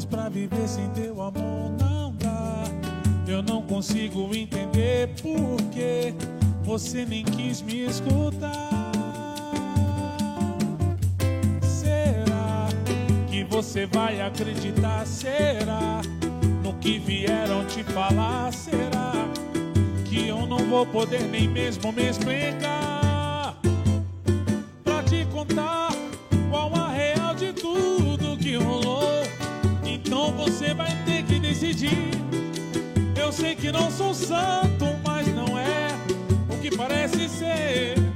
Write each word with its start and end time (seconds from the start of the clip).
Mas 0.00 0.06
pra 0.06 0.30
viver 0.30 0.66
sem 0.66 0.88
teu 0.92 1.20
amor 1.20 1.70
não 1.78 2.10
dá. 2.14 2.64
Eu 3.28 3.42
não 3.42 3.60
consigo 3.60 4.34
entender 4.34 5.10
por 5.20 5.60
que 5.70 6.14
você 6.64 7.04
nem 7.04 7.22
quis 7.22 7.60
me 7.60 7.82
escutar. 7.82 8.70
Será 11.60 12.68
que 13.28 13.44
você 13.44 13.84
vai 13.84 14.22
acreditar? 14.22 15.06
Será 15.06 16.00
no 16.64 16.72
que 16.78 16.98
vieram 16.98 17.66
te 17.66 17.84
falar? 17.84 18.54
Será 18.54 19.12
que 20.06 20.28
eu 20.28 20.46
não 20.46 20.60
vou 20.60 20.86
poder 20.86 21.24
nem 21.24 21.46
mesmo 21.46 21.92
me 21.92 22.08
explicar? 22.08 23.54
Pra 24.82 25.02
te 25.02 25.26
contar 25.26 25.90
qual 26.48 26.74
a 26.74 26.88
real 26.88 27.34
de 27.34 27.52
tudo 27.52 28.38
que 28.38 28.56
rolou. 28.56 28.89
Decidir. 31.70 32.10
Eu 33.16 33.30
sei 33.30 33.54
que 33.54 33.70
não 33.70 33.92
sou 33.92 34.12
santo, 34.12 34.86
mas 35.04 35.28
não 35.28 35.56
é 35.56 35.88
o 36.48 36.58
que 36.60 36.76
parece 36.76 37.28
ser. 37.28 38.09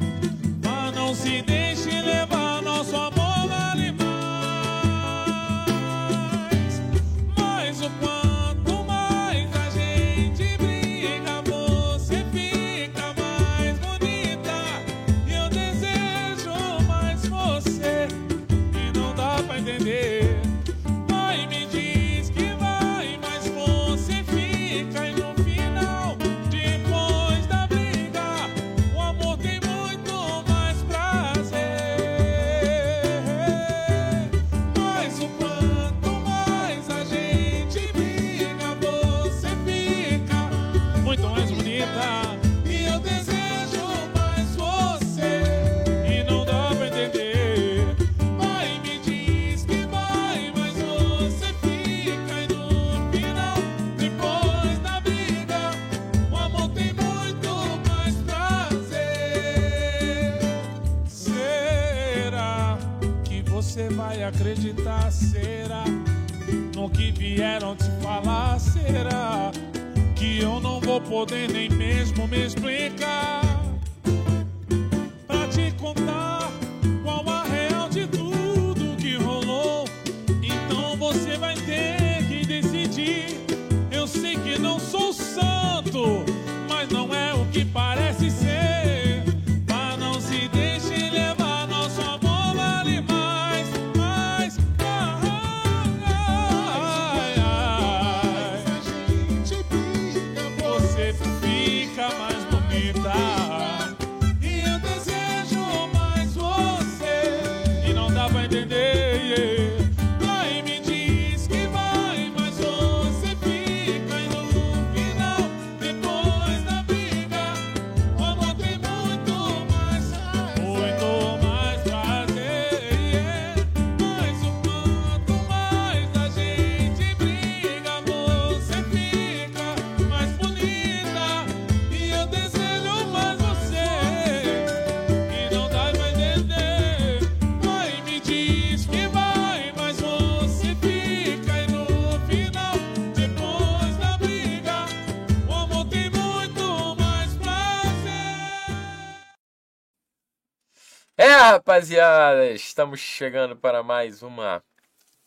Rapaziada, 151.55 152.51
estamos 152.51 152.99
chegando 152.99 153.57
para 153.57 153.81
mais 153.81 154.25
uma 154.25 154.61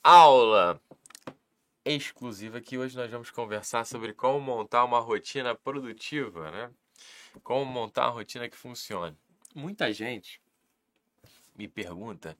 aula 0.03 0.77
exclusiva 1.85 2.59
que 2.59 2.77
hoje 2.77 2.97
nós 2.97 3.09
vamos 3.09 3.31
conversar 3.31 3.85
sobre 3.85 4.11
como 4.11 4.41
montar 4.41 4.83
uma 4.83 4.99
rotina 4.99 5.55
produtiva, 5.55 6.51
né? 6.51 6.69
Como 7.41 7.65
montar 7.65 8.07
uma 8.07 8.11
rotina 8.11 8.49
que 8.49 8.57
funcione. 8.57 9.17
Muita 9.55 9.93
gente 9.93 10.41
me 11.55 11.65
pergunta 11.65 12.37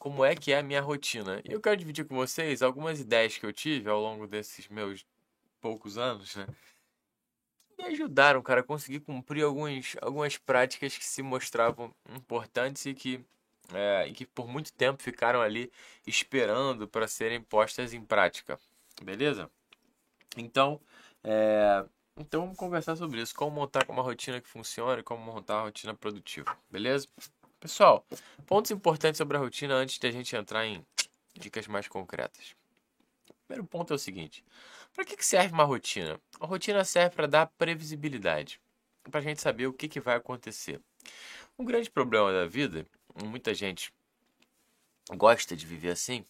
como 0.00 0.24
é 0.24 0.34
que 0.34 0.50
é 0.50 0.58
a 0.58 0.62
minha 0.62 0.80
rotina. 0.80 1.40
E 1.48 1.52
eu 1.52 1.60
quero 1.60 1.76
dividir 1.76 2.06
com 2.06 2.16
vocês 2.16 2.60
algumas 2.60 2.98
ideias 2.98 3.38
que 3.38 3.46
eu 3.46 3.52
tive 3.52 3.88
ao 3.88 4.00
longo 4.00 4.26
desses 4.26 4.66
meus 4.66 5.06
poucos 5.60 5.96
anos, 5.96 6.34
né? 6.34 6.44
Me 7.78 7.84
ajudaram, 7.84 8.42
cara, 8.42 8.60
a 8.60 8.64
conseguir 8.64 9.00
cumprir 9.00 9.44
alguns, 9.44 9.96
algumas 10.02 10.36
práticas 10.36 10.98
que 10.98 11.04
se 11.04 11.22
mostravam 11.22 11.94
importantes 12.14 12.84
e 12.86 12.94
que, 12.94 13.24
é, 13.72 14.08
e 14.08 14.12
que 14.12 14.26
por 14.26 14.48
muito 14.48 14.72
tempo 14.72 15.02
ficaram 15.02 15.40
ali 15.40 15.70
esperando 16.06 16.88
para 16.88 17.06
serem 17.06 17.40
postas 17.40 17.92
em 17.94 18.04
prática. 18.04 18.58
Beleza? 19.02 19.48
Então, 20.36 20.80
é, 21.22 21.84
então 22.16 22.42
vamos 22.42 22.56
conversar 22.56 22.96
sobre 22.96 23.20
isso. 23.20 23.34
Como 23.34 23.54
montar 23.54 23.88
uma 23.88 24.02
rotina 24.02 24.40
que 24.40 24.48
funcione, 24.48 25.02
como 25.02 25.24
montar 25.24 25.56
uma 25.56 25.62
rotina 25.62 25.94
produtiva. 25.94 26.56
Beleza? 26.70 27.06
Pessoal, 27.60 28.04
pontos 28.46 28.70
importantes 28.70 29.18
sobre 29.18 29.36
a 29.36 29.40
rotina 29.40 29.74
antes 29.74 29.98
de 29.98 30.06
a 30.06 30.10
gente 30.10 30.34
entrar 30.34 30.64
em 30.66 30.84
dicas 31.34 31.66
mais 31.66 31.88
concretas. 31.88 32.54
Primeiro 33.48 33.66
ponto 33.66 33.94
é 33.94 33.96
o 33.96 33.98
seguinte: 33.98 34.44
para 34.94 35.06
que 35.06 35.24
serve 35.24 35.54
uma 35.54 35.64
rotina? 35.64 36.20
A 36.38 36.46
rotina 36.46 36.84
serve 36.84 37.16
para 37.16 37.26
dar 37.26 37.46
previsibilidade, 37.46 38.60
para 39.10 39.20
a 39.20 39.22
gente 39.22 39.40
saber 39.40 39.66
o 39.66 39.72
que, 39.72 39.88
que 39.88 40.00
vai 40.00 40.16
acontecer. 40.16 40.78
Um 41.58 41.64
grande 41.64 41.90
problema 41.90 42.30
da 42.30 42.46
vida, 42.46 42.86
muita 43.24 43.54
gente 43.54 43.90
gosta 45.16 45.56
de 45.56 45.64
viver 45.64 45.92
assim, 45.92 46.26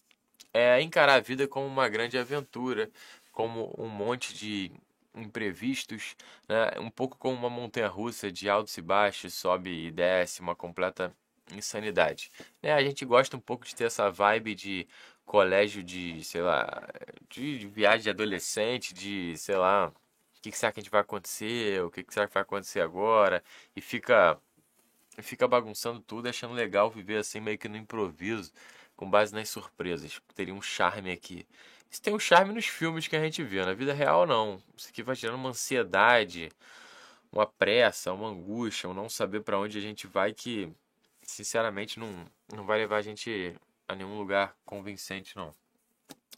é 0.54 0.80
encarar 0.80 1.14
a 1.14 1.20
vida 1.20 1.48
como 1.48 1.66
uma 1.66 1.88
grande 1.88 2.16
aventura, 2.16 2.88
como 3.32 3.74
um 3.76 3.88
monte 3.88 4.32
de 4.32 4.70
imprevistos, 5.12 6.14
né? 6.48 6.78
um 6.78 6.88
pouco 6.88 7.18
como 7.18 7.36
uma 7.36 7.50
montanha-russa 7.50 8.30
de 8.30 8.48
altos 8.48 8.76
e 8.78 8.82
baixos, 8.82 9.34
sobe 9.34 9.88
e 9.88 9.90
desce, 9.90 10.40
uma 10.40 10.54
completa 10.54 11.12
insanidade. 11.54 12.30
Né? 12.62 12.72
A 12.72 12.82
gente 12.82 13.04
gosta 13.04 13.36
um 13.36 13.40
pouco 13.40 13.64
de 13.66 13.74
ter 13.74 13.84
essa 13.84 14.10
vibe 14.10 14.54
de 14.54 14.88
colégio 15.24 15.82
de, 15.82 16.24
sei 16.24 16.42
lá, 16.42 16.88
de, 17.28 17.66
viagem 17.68 18.02
de 18.04 18.10
adolescente, 18.10 18.94
de, 18.94 19.36
sei 19.36 19.56
lá, 19.56 19.88
o 19.88 20.40
que, 20.42 20.50
que 20.50 20.58
será 20.58 20.72
que 20.72 20.80
a 20.80 20.82
gente 20.82 20.90
vai 20.90 21.00
acontecer, 21.02 21.82
o 21.82 21.90
que, 21.90 22.02
que 22.02 22.14
será 22.14 22.26
que 22.26 22.34
vai 22.34 22.42
acontecer 22.42 22.80
agora, 22.80 23.42
e 23.76 23.80
fica, 23.80 24.40
fica 25.18 25.46
bagunçando 25.46 26.00
tudo, 26.00 26.28
achando 26.28 26.54
legal 26.54 26.90
viver 26.90 27.18
assim 27.18 27.40
meio 27.40 27.58
que 27.58 27.68
no 27.68 27.76
improviso, 27.76 28.52
com 28.96 29.08
base 29.08 29.34
nas 29.34 29.48
surpresas. 29.48 30.20
Teria 30.34 30.54
um 30.54 30.62
charme 30.62 31.10
aqui. 31.12 31.46
Isso 31.90 32.02
tem 32.02 32.14
um 32.14 32.18
charme 32.18 32.52
nos 32.54 32.66
filmes 32.66 33.06
que 33.08 33.16
a 33.16 33.22
gente 33.22 33.42
vê, 33.42 33.64
na 33.64 33.74
vida 33.74 33.92
real 33.92 34.26
não. 34.26 34.62
Isso 34.76 34.88
aqui 34.88 35.02
vai 35.02 35.14
gerando 35.14 35.36
uma 35.38 35.50
ansiedade, 35.50 36.50
uma 37.32 37.46
pressa, 37.46 38.12
uma 38.12 38.28
angústia, 38.28 38.88
um 38.88 38.94
não 38.94 39.08
saber 39.08 39.40
para 39.42 39.58
onde 39.58 39.78
a 39.78 39.80
gente 39.80 40.06
vai 40.06 40.32
que, 40.32 40.70
sinceramente, 41.30 42.00
não, 42.00 42.24
não 42.54 42.64
vai 42.64 42.78
levar 42.78 42.96
a 42.96 43.02
gente 43.02 43.54
a 43.86 43.94
nenhum 43.94 44.18
lugar 44.18 44.56
convincente, 44.64 45.36
não. 45.36 45.54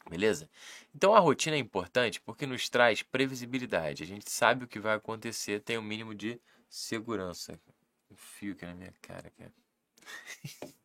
Beleza? 0.09 0.49
Então 0.93 1.15
a 1.15 1.19
rotina 1.19 1.55
é 1.55 1.59
importante 1.59 2.19
porque 2.21 2.45
nos 2.45 2.67
traz 2.69 3.01
previsibilidade. 3.01 4.03
A 4.03 4.05
gente 4.05 4.29
sabe 4.29 4.65
o 4.65 4.67
que 4.67 4.79
vai 4.79 4.95
acontecer, 4.95 5.61
tem 5.61 5.77
o 5.77 5.79
um 5.79 5.83
mínimo 5.83 6.13
de 6.13 6.39
segurança. 6.69 7.59
Um 8.09 8.15
fio 8.15 8.53
aqui 8.53 8.65
na 8.65 8.73
minha 8.73 8.93
cara, 9.01 9.31
cara. 9.37 9.53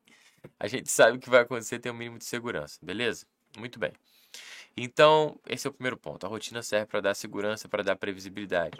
a 0.60 0.68
gente 0.68 0.90
sabe 0.90 1.16
o 1.16 1.20
que 1.20 1.30
vai 1.30 1.40
acontecer, 1.40 1.80
tem 1.80 1.90
um 1.90 1.96
mínimo 1.96 2.18
de 2.18 2.24
segurança, 2.24 2.78
beleza? 2.82 3.26
Muito 3.58 3.78
bem. 3.78 3.92
Então, 4.76 5.40
esse 5.46 5.66
é 5.66 5.70
o 5.70 5.72
primeiro 5.72 5.96
ponto. 5.96 6.26
A 6.26 6.28
rotina 6.28 6.62
serve 6.62 6.86
para 6.86 7.00
dar 7.00 7.14
segurança, 7.14 7.68
para 7.68 7.82
dar 7.82 7.96
previsibilidade. 7.96 8.78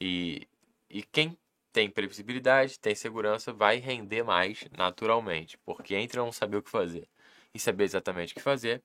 E, 0.00 0.46
e 0.88 1.02
quem 1.02 1.36
tem 1.76 1.90
previsibilidade, 1.90 2.78
tem 2.78 2.94
segurança, 2.94 3.52
vai 3.52 3.76
render 3.76 4.22
mais 4.22 4.64
naturalmente. 4.74 5.58
Porque 5.58 5.94
entre 5.94 6.16
não 6.16 6.32
saber 6.32 6.56
o 6.56 6.62
que 6.62 6.70
fazer 6.70 7.06
e 7.52 7.58
saber 7.58 7.84
exatamente 7.84 8.32
o 8.32 8.36
que 8.36 8.40
fazer, 8.40 8.82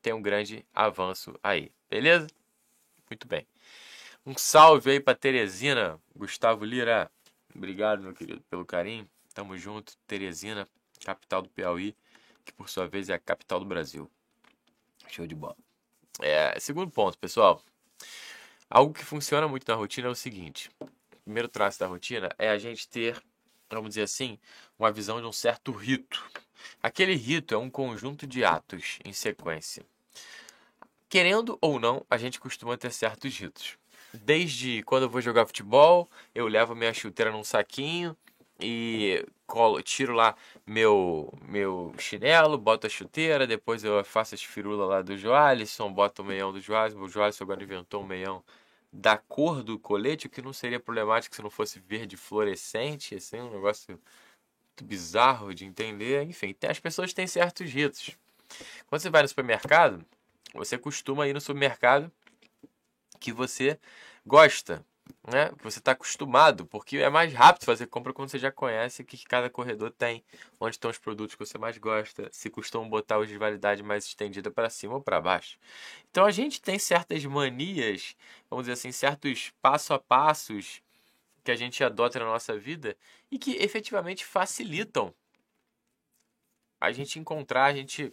tem 0.00 0.14
um 0.14 0.22
grande 0.22 0.64
avanço 0.74 1.38
aí. 1.42 1.70
Beleza? 1.90 2.28
Muito 3.10 3.28
bem. 3.28 3.46
Um 4.24 4.34
salve 4.38 4.92
aí 4.92 4.98
para 4.98 5.14
Teresina, 5.14 6.00
Gustavo 6.16 6.64
Lira. 6.64 7.10
Obrigado, 7.54 8.02
meu 8.02 8.14
querido, 8.14 8.40
pelo 8.48 8.64
carinho. 8.64 9.06
Tamo 9.34 9.54
junto. 9.58 9.94
Teresina, 10.06 10.66
capital 11.04 11.42
do 11.42 11.50
Piauí, 11.50 11.94
que 12.42 12.54
por 12.54 12.70
sua 12.70 12.88
vez 12.88 13.10
é 13.10 13.12
a 13.12 13.18
capital 13.18 13.60
do 13.60 13.66
Brasil. 13.66 14.10
Show 15.08 15.26
de 15.26 15.34
bola. 15.34 15.56
É, 16.22 16.58
segundo 16.58 16.90
ponto, 16.90 17.18
pessoal. 17.18 17.62
Algo 18.70 18.94
que 18.94 19.04
funciona 19.04 19.46
muito 19.46 19.68
na 19.68 19.74
rotina 19.74 20.08
é 20.08 20.10
o 20.10 20.14
seguinte: 20.14 20.70
primeiro 21.20 21.48
traço 21.48 21.78
da 21.78 21.86
rotina 21.86 22.28
é 22.38 22.50
a 22.50 22.58
gente 22.58 22.88
ter, 22.88 23.22
vamos 23.70 23.90
dizer 23.90 24.02
assim, 24.02 24.38
uma 24.78 24.90
visão 24.90 25.20
de 25.20 25.26
um 25.26 25.32
certo 25.32 25.72
rito. 25.72 26.22
Aquele 26.82 27.14
rito 27.14 27.54
é 27.54 27.58
um 27.58 27.70
conjunto 27.70 28.26
de 28.26 28.44
atos 28.44 28.98
em 29.04 29.12
sequência. 29.12 29.84
Querendo 31.08 31.58
ou 31.60 31.80
não, 31.80 32.04
a 32.08 32.16
gente 32.16 32.38
costuma 32.38 32.76
ter 32.76 32.92
certos 32.92 33.36
ritos. 33.36 33.76
Desde 34.12 34.82
quando 34.82 35.04
eu 35.04 35.10
vou 35.10 35.20
jogar 35.20 35.46
futebol, 35.46 36.08
eu 36.34 36.46
levo 36.46 36.74
minha 36.74 36.92
chuteira 36.92 37.30
num 37.30 37.44
saquinho 37.44 38.16
e 38.60 39.24
colo, 39.46 39.82
tiro 39.82 40.12
lá 40.12 40.36
meu 40.66 41.32
meu 41.42 41.92
chinelo, 41.98 42.58
boto 42.58 42.86
a 42.86 42.90
chuteira, 42.90 43.46
depois 43.46 43.82
eu 43.82 44.04
faço 44.04 44.34
as 44.34 44.42
firulas 44.42 44.88
lá 44.88 45.02
do 45.02 45.16
Joalisson, 45.16 45.92
boto 45.92 46.22
o 46.22 46.24
meião 46.24 46.52
do 46.52 46.60
Joalisson. 46.60 47.00
O 47.00 47.08
Joalisson 47.08 47.44
agora 47.44 47.62
inventou 47.62 48.02
um 48.02 48.06
meião 48.06 48.44
da 48.92 49.16
cor 49.16 49.62
do 49.62 49.78
colete, 49.78 50.26
o 50.26 50.30
que 50.30 50.42
não 50.42 50.52
seria 50.52 50.80
problemático 50.80 51.34
se 51.34 51.42
não 51.42 51.50
fosse 51.50 51.78
verde 51.80 52.16
fluorescente, 52.16 53.14
assim, 53.14 53.40
um 53.40 53.50
negócio 53.50 54.00
muito 54.68 54.84
bizarro 54.84 55.54
de 55.54 55.64
entender. 55.64 56.22
Enfim, 56.24 56.54
as 56.68 56.80
pessoas 56.80 57.12
têm 57.12 57.26
certos 57.26 57.70
ritos. 57.70 58.16
Quando 58.86 59.00
você 59.00 59.10
vai 59.10 59.22
no 59.22 59.28
supermercado, 59.28 60.04
você 60.54 60.76
costuma 60.76 61.28
ir 61.28 61.34
no 61.34 61.40
supermercado 61.40 62.10
que 63.20 63.32
você 63.32 63.78
gosta, 64.26 64.84
né? 65.26 65.50
Que 65.56 65.64
você 65.64 65.78
está 65.78 65.92
acostumado, 65.92 66.66
porque 66.66 66.98
é 66.98 67.08
mais 67.08 67.32
rápido 67.32 67.64
fazer 67.64 67.86
compra 67.86 68.12
quando 68.12 68.30
você 68.30 68.38
já 68.38 68.50
conhece 68.50 69.02
o 69.02 69.04
que 69.04 69.22
cada 69.24 69.50
corredor 69.50 69.90
tem, 69.90 70.24
onde 70.58 70.76
estão 70.76 70.90
os 70.90 70.98
produtos 70.98 71.34
que 71.34 71.44
você 71.44 71.58
mais 71.58 71.78
gosta, 71.78 72.28
se 72.32 72.50
costumam 72.50 72.88
botar 72.88 73.18
os 73.18 73.28
de 73.28 73.38
validade 73.38 73.82
mais 73.82 74.04
estendida 74.04 74.50
para 74.50 74.70
cima 74.70 74.94
ou 74.94 75.02
para 75.02 75.20
baixo. 75.20 75.58
Então 76.10 76.24
a 76.24 76.30
gente 76.30 76.60
tem 76.60 76.78
certas 76.78 77.24
manias, 77.24 78.16
vamos 78.48 78.64
dizer 78.64 78.74
assim, 78.74 78.92
certos 78.92 79.52
passo 79.60 79.94
a 79.94 79.98
passos 79.98 80.82
que 81.42 81.50
a 81.50 81.56
gente 81.56 81.82
adota 81.82 82.18
na 82.18 82.26
nossa 82.26 82.58
vida 82.58 82.96
e 83.30 83.38
que 83.38 83.56
efetivamente 83.56 84.24
facilitam 84.24 85.14
a 86.80 86.92
gente 86.92 87.18
encontrar, 87.18 87.66
a 87.66 87.74
gente 87.74 88.12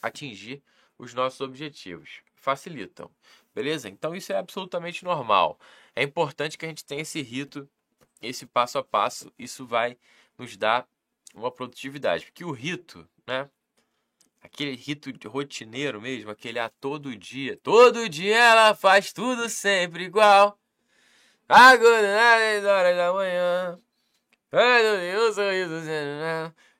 atingir 0.00 0.62
os 0.98 1.14
nossos 1.14 1.40
objetivos. 1.40 2.20
Facilitam. 2.34 3.10
Beleza? 3.54 3.88
Então 3.88 4.14
isso 4.14 4.32
é 4.32 4.36
absolutamente 4.36 5.04
normal. 5.04 5.58
É 5.94 6.02
importante 6.02 6.56
que 6.56 6.64
a 6.64 6.68
gente 6.68 6.84
tenha 6.84 7.02
esse 7.02 7.20
rito, 7.20 7.68
esse 8.20 8.46
passo 8.46 8.78
a 8.78 8.84
passo. 8.84 9.32
Isso 9.38 9.66
vai 9.66 9.98
nos 10.38 10.56
dar 10.56 10.88
uma 11.34 11.50
produtividade. 11.50 12.24
Porque 12.24 12.44
o 12.44 12.52
rito, 12.52 13.06
né? 13.26 13.48
Aquele 14.40 14.74
rito 14.74 15.10
rotineiro 15.28 16.00
mesmo, 16.00 16.30
aquele 16.30 16.58
a 16.58 16.68
todo 16.68 17.14
dia. 17.14 17.56
Todo 17.62 18.08
dia 18.08 18.36
ela 18.36 18.74
faz 18.74 19.12
tudo 19.12 19.48
sempre 19.48 20.04
igual. 20.04 20.58
Agora, 21.48 22.58
às 22.58 22.64
horas 22.64 22.96
da 22.96 23.12
manhã. 23.12 23.78
Ai, 24.50 25.16
o 25.16 25.32
sorriso 25.32 25.74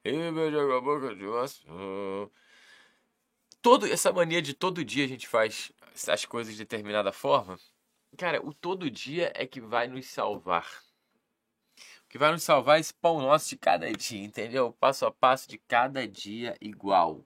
e 0.04 0.32
beijo 0.32 0.72
a 0.72 0.80
boca 0.80 1.14
de 1.14 1.26
osso. 1.26 1.62
Todo, 3.60 3.86
essa 3.86 4.12
mania 4.12 4.42
de 4.42 4.52
todo 4.52 4.84
dia 4.84 5.04
a 5.04 5.08
gente 5.08 5.28
faz 5.28 5.70
as 6.08 6.24
coisas 6.24 6.54
de 6.54 6.58
determinada 6.60 7.12
forma. 7.12 7.58
Cara, 8.16 8.44
o 8.44 8.52
todo 8.52 8.90
dia 8.90 9.32
é 9.34 9.46
que 9.46 9.60
vai 9.60 9.88
nos 9.88 10.06
salvar. 10.06 10.66
O 12.04 12.08
que 12.08 12.18
vai 12.18 12.30
nos 12.30 12.42
salvar 12.42 12.76
é 12.76 12.80
esse 12.80 12.92
pão 12.92 13.20
nosso 13.20 13.48
de 13.48 13.56
cada 13.56 13.90
dia, 13.90 14.22
entendeu? 14.22 14.72
Passo 14.72 15.06
a 15.06 15.10
passo 15.10 15.48
de 15.48 15.56
cada 15.56 16.06
dia 16.06 16.56
igual. 16.60 17.24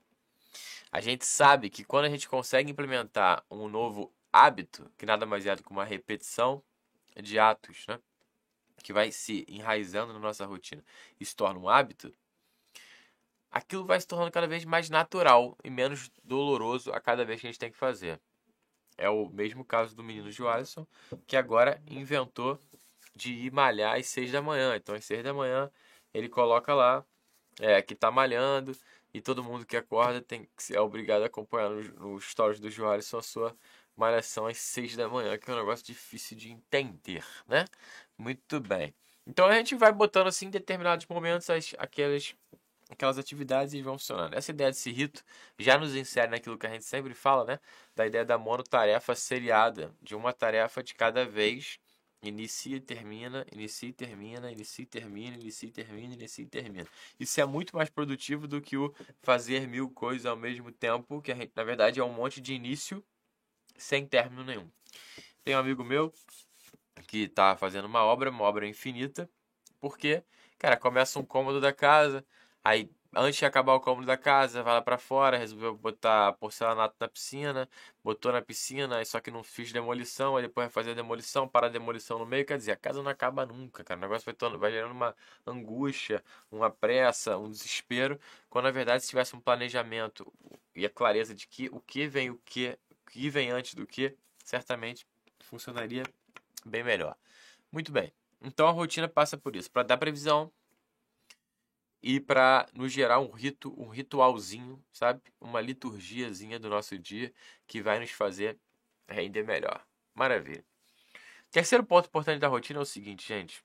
A 0.93 1.01
gente 1.01 1.27
sabe 1.27 1.69
que 1.69 1.85
quando 1.85 2.05
a 2.05 2.09
gente 2.09 2.29
consegue 2.29 2.71
implementar 2.71 3.45
um 3.51 3.69
novo 3.69 4.13
hábito, 4.33 4.91
que 4.97 5.05
nada 5.05 5.27
mais 5.27 5.45
é 5.45 5.57
do 5.57 5.63
que 5.63 5.71
uma 5.71 5.85
repetição 5.85 6.63
de 7.21 7.39
atos, 7.39 7.85
né? 7.89 7.99
Que 8.83 8.93
vai 8.93 9.11
se 9.11 9.45
enraizando 9.49 10.13
na 10.13 10.19
nossa 10.21 10.47
rotina 10.47 10.85
e 11.19 11.25
se 11.25 11.35
torna 11.35 11.59
um 11.59 11.69
hábito, 11.69 12.15
aquilo 13.51 13.85
vai 13.85 14.01
se 14.01 14.07
tornando 14.07 14.31
cada 14.31 14.47
vez 14.47 14.65
mais 14.65 14.89
natural 14.89 15.57
e 15.65 15.71
menos 15.71 16.11
doloroso 16.23 16.93
a 16.93 17.01
cada 17.01 17.25
vez 17.25 17.41
que 17.41 17.47
a 17.47 17.51
gente 17.51 17.59
tem 17.59 17.73
que 17.73 17.77
fazer. 17.77 18.21
É 18.99 19.09
o 19.11 19.29
mesmo 19.29 19.65
caso 19.65 19.95
do 19.95 20.03
menino 20.03 20.31
Joalisson, 20.31 20.87
que 21.27 21.37
agora 21.37 21.81
inventou 21.87 22.59
de 23.15 23.33
ir 23.33 23.53
malhar 23.53 23.97
às 23.99 24.07
seis 24.07 24.31
da 24.33 24.43
manhã. 24.43 24.77
Então, 24.77 24.95
às 24.95 25.05
seis 25.05 25.23
da 25.23 25.33
manhã, 25.33 25.71
ele 26.13 26.29
coloca 26.29 26.75
lá 26.75 27.05
é, 27.61 27.81
que 27.83 27.95
tá 27.95 28.11
malhando 28.11 28.77
e 29.13 29.21
todo 29.21 29.43
mundo 29.43 29.65
que 29.65 29.77
acorda 29.77 30.21
tem 30.21 30.49
ser 30.59 30.79
obrigado 30.79 31.23
a 31.23 31.27
acompanhar 31.27 31.71
nos 31.71 31.89
no 31.95 32.21
stories 32.21 32.61
do 32.61 32.71
Joalisson 32.71 33.19
a 33.19 33.23
sua 33.23 33.57
malhação 33.97 34.47
às 34.47 34.59
seis 34.59 34.95
da 34.95 35.09
manhã, 35.09 35.39
que 35.39 35.51
é 35.51 35.55
um 35.55 35.59
negócio 35.59 35.85
difícil 35.87 36.37
de 36.37 36.51
entender, 36.51 37.25
né? 37.47 37.65
Muito 38.19 38.61
bem. 38.61 38.95
Então 39.27 39.47
a 39.47 39.55
gente 39.55 39.75
vai 39.75 39.93
botando 39.93 40.29
assim 40.29 40.47
em 40.47 40.51
determinados 40.51 41.07
momentos 41.07 41.49
as, 41.51 41.75
aquelas 41.79 42.37
aquelas 42.91 43.19
atividades 43.19 43.75
e 43.75 43.83
vão 43.83 43.99
funcionando. 43.99 44.35
Essa 44.35 44.51
ideia 44.51 44.71
desse 44.71 44.91
rito 44.91 45.25
já 45.59 45.77
nos 45.79 45.95
insere 45.95 46.31
naquilo 46.31 46.59
que 46.59 46.67
a 46.67 46.71
gente 46.71 46.85
sempre 46.85 47.15
fala, 47.15 47.45
né? 47.45 47.61
Da 47.95 48.07
ideia 48.07 48.25
da 48.25 48.39
monotarefa 48.39 49.15
seriada, 49.15 49.95
de 50.03 50.15
uma 50.15 50.33
tarefa 50.33 50.83
de 50.83 50.95
cada 50.95 51.25
vez, 51.25 51.79
inicia 52.23 52.77
e 52.77 52.81
termina, 52.81 53.47
inicia 53.53 53.89
e 53.89 53.93
termina, 53.93 54.51
inicia 54.51 54.83
e 54.83 54.87
termina, 54.87 55.37
inicia 55.37 55.69
e 55.69 55.73
termina, 55.73 56.15
inicia 56.15 56.45
e 56.45 56.49
termina. 56.49 56.87
Isso 57.19 57.41
é 57.41 57.45
muito 57.45 57.77
mais 57.77 57.91
produtivo 57.91 58.47
do 58.47 58.61
que 58.61 58.77
o 58.77 58.95
fazer 59.23 59.67
mil 59.67 59.91
coisas 59.91 60.27
ao 60.27 60.37
mesmo 60.37 60.71
tempo, 60.73 61.21
que 61.21 61.35
gente, 61.35 61.53
na 61.55 61.65
verdade, 61.65 62.01
é 62.01 62.05
um 62.05 62.13
monte 62.13 62.41
de 62.41 62.55
início 62.55 63.05
sem 63.77 64.07
término 64.07 64.45
nenhum. 64.45 64.71
Tem 65.45 65.55
um 65.55 65.59
amigo 65.59 65.85
meu 65.85 66.13
que 67.07 67.25
está 67.25 67.57
fazendo 67.57 67.85
uma 67.85 68.03
obra, 68.03 68.31
uma 68.31 68.45
obra 68.45 68.67
infinita, 68.67 69.29
porque, 69.81 70.23
cara, 70.59 70.77
começa 70.77 71.19
um 71.19 71.25
cômodo 71.25 71.61
da 71.61 71.73
casa, 71.73 72.25
Aí, 72.67 72.91
antes 73.15 73.39
de 73.39 73.45
acabar 73.47 73.75
o 73.75 73.81
cômodo 73.81 74.09
da 74.09 74.17
casa, 74.17 74.61
vai 74.61 74.75
lá 74.75 74.83
pra 74.83 74.99
fora, 74.99 75.39
resolveu 75.39 75.77
botar 75.77 76.33
porcelanato 76.33 76.97
na 76.99 77.07
piscina, 77.07 77.69
botou 78.03 78.33
na 78.33 78.43
piscina, 78.43 79.05
só 79.05 79.21
que 79.21 79.31
não 79.31 79.45
fiz 79.45 79.71
demolição, 79.71 80.37
aí 80.37 80.43
depois 80.43 80.65
vai 80.65 80.73
fazer 80.73 80.91
a 80.91 80.95
demolição, 80.95 81.47
para 81.47 81.69
a 81.69 81.71
demolição 81.71 82.19
no 82.19 82.27
meio, 82.27 82.45
quer 82.45 82.59
dizer, 82.59 82.73
a 82.73 82.77
casa 82.77 83.01
não 83.05 83.09
acaba 83.09 83.47
nunca, 83.47 83.85
cara. 83.85 83.99
O 83.99 84.01
negócio 84.01 84.25
vai, 84.27 84.59
vai 84.59 84.73
gerando 84.73 84.91
uma 84.91 85.15
angústia, 85.47 86.25
uma 86.51 86.69
pressa, 86.69 87.39
um 87.39 87.49
desespero, 87.49 88.19
quando 88.51 88.65
na 88.65 88.73
verdade 88.73 89.05
se 89.05 89.11
tivesse 89.11 89.37
um 89.37 89.41
planejamento 89.41 90.27
e 90.75 90.85
a 90.85 90.91
clareza 90.91 91.37
de 91.37 91.47
que 91.47 91.69
o 91.71 91.79
que 91.79 92.09
vem 92.09 92.31
o 92.31 92.39
que, 92.45 92.77
o 92.91 93.11
que 93.13 93.31
vem 93.31 93.53
antes 93.53 93.75
do 93.75 93.87
que, 93.87 94.17
certamente 94.43 95.07
funcionaria 95.39 96.03
bem 96.65 96.83
melhor. 96.83 97.17
Muito 97.71 97.93
bem. 97.93 98.13
Então 98.43 98.67
a 98.67 98.73
rotina 98.73 99.09
passa 99.09 99.37
por 99.37 99.55
isso, 99.55 99.71
para 99.71 99.85
dar 99.85 99.99
previsão, 99.99 100.51
e 102.09 102.21
para 102.21 102.69
nos 102.73 102.93
gerar 102.93 103.19
um 103.19 103.33
rito, 103.33 103.75
um 103.77 103.89
ritualzinho, 103.89 104.81
sabe? 104.93 105.21
Uma 105.41 105.61
liturgiazinha 105.61 106.57
do 106.57 106.71
nosso 106.71 106.97
dia 106.97 107.35
que 107.67 107.83
vai 107.83 107.99
nos 107.99 108.13
fazer 108.13 108.57
render 109.09 109.43
melhor. 109.43 109.85
Maravilha. 110.15 110.65
Terceiro 111.51 111.85
ponto 111.85 112.07
importante 112.07 112.39
da 112.39 112.47
rotina 112.47 112.79
é 112.79 112.83
o 112.83 112.87
seguinte, 112.87 113.27
gente. 113.27 113.61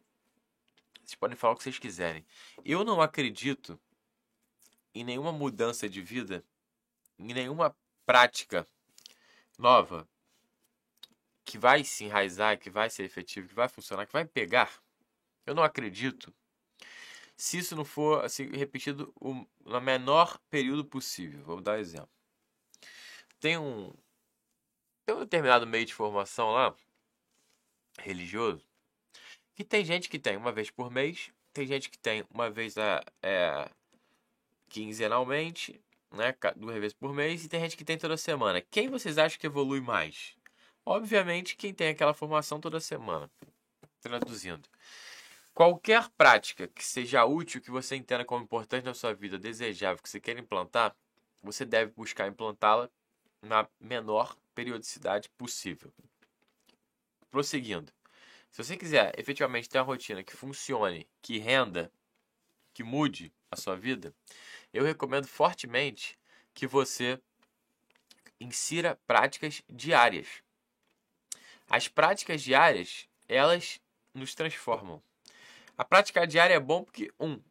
Vocês 1.04 1.14
podem 1.14 1.38
falar 1.38 1.54
o 1.54 1.56
que 1.56 1.62
vocês 1.62 1.78
quiserem. 1.78 2.26
Eu 2.66 2.84
não 2.84 3.00
acredito 3.00 3.80
em 4.96 5.04
nenhuma 5.04 5.32
mudança 5.32 5.88
de 5.88 6.02
vida, 6.02 6.44
em 7.20 7.36
nenhuma 7.36 7.78
prática 8.08 8.66
nova 9.56 10.10
que 11.46 11.60
vai 11.60 11.84
se 11.84 12.06
enraizar, 12.06 12.58
que 12.58 12.72
vai 12.72 12.90
ser 12.90 13.04
efetivo, 13.04 13.50
que 13.50 13.54
vai 13.54 13.70
funcionar, 13.70 14.08
que 14.08 14.14
vai 14.14 14.26
pegar. 14.26 14.82
Eu 15.46 15.54
não 15.54 15.62
acredito 15.62 16.34
se 17.42 17.58
isso 17.58 17.76
não 17.76 17.84
for 17.84 18.24
assim, 18.24 18.46
repetido 18.52 19.12
o, 19.20 19.46
no 19.66 19.82
menor 19.82 20.38
período 20.50 20.86
possível. 20.86 21.44
Vou 21.44 21.60
dar 21.60 21.74
um 21.74 21.80
exemplo. 21.80 22.10
tem 23.40 23.58
um 23.58 23.92
tem 25.06 25.16
um 25.16 25.20
determinado 25.22 25.66
meio 25.66 25.86
de 25.86 25.94
formação 25.94 26.52
lá 26.52 26.76
religioso 28.00 28.64
que 29.56 29.64
tem 29.64 29.84
gente 29.84 30.08
que 30.08 30.20
tem 30.20 30.38
uma 30.38 30.52
vez 30.52 30.70
por 30.70 30.92
mês, 30.92 31.32
tem 31.52 31.66
gente 31.66 31.90
que 31.90 31.98
tem 31.98 32.24
uma 32.32 32.50
vez 32.50 32.78
a 32.78 33.04
é, 33.24 33.70
quinzenalmente, 34.70 35.82
né, 36.12 36.36
duas 36.56 36.76
vezes 36.78 36.94
por 36.94 37.12
mês, 37.14 37.44
e 37.44 37.50
tem 37.50 37.60
gente 37.62 37.76
que 37.76 37.84
tem 37.84 37.98
toda 37.98 38.18
semana. 38.18 38.62
Quem 38.62 38.88
vocês 38.88 39.18
acham 39.18 39.40
que 39.40 39.48
evolui 39.48 39.82
mais? 39.82 40.36
Obviamente, 40.86 41.56
quem 41.56 41.74
tem 41.74 41.90
aquela 41.90 42.14
formação 42.14 42.60
toda 42.60 42.80
semana. 42.80 43.30
Traduzindo. 44.02 44.68
Qualquer 45.62 46.10
prática 46.18 46.68
que 46.68 46.84
seja 46.84 47.24
útil, 47.24 47.62
que 47.62 47.70
você 47.70 47.96
entenda 47.96 48.26
como 48.26 48.44
importante 48.44 48.84
na 48.84 48.96
sua 48.96 49.14
vida, 49.14 49.38
desejável, 49.38 50.02
que 50.02 50.10
você 50.10 50.20
queira 50.20 50.40
implantar, 50.40 50.96
você 51.40 51.64
deve 51.64 51.92
buscar 51.92 52.28
implantá-la 52.28 52.90
na 53.44 53.70
menor 53.80 54.36
periodicidade 54.56 55.30
possível. 55.38 55.94
Prosseguindo. 57.30 57.94
Se 58.50 58.64
você 58.64 58.76
quiser 58.76 59.14
efetivamente 59.20 59.70
ter 59.70 59.78
uma 59.78 59.84
rotina 59.84 60.24
que 60.24 60.36
funcione, 60.36 61.08
que 61.22 61.38
renda, 61.38 61.94
que 62.74 62.82
mude 62.82 63.32
a 63.52 63.56
sua 63.56 63.76
vida, 63.76 64.16
eu 64.74 64.84
recomendo 64.84 65.28
fortemente 65.28 66.18
que 66.56 66.66
você 66.66 67.22
insira 68.40 69.00
práticas 69.06 69.62
diárias. 69.70 70.42
As 71.70 71.88
práticas 71.88 72.42
diárias, 72.42 73.08
elas 73.30 73.80
nos 74.12 74.34
transformam. 74.34 75.04
A 75.82 75.84
prática 75.84 76.28
diária 76.28 76.54
é 76.54 76.60
bom 76.60 76.84
porque, 76.84 77.12
um, 77.20 77.42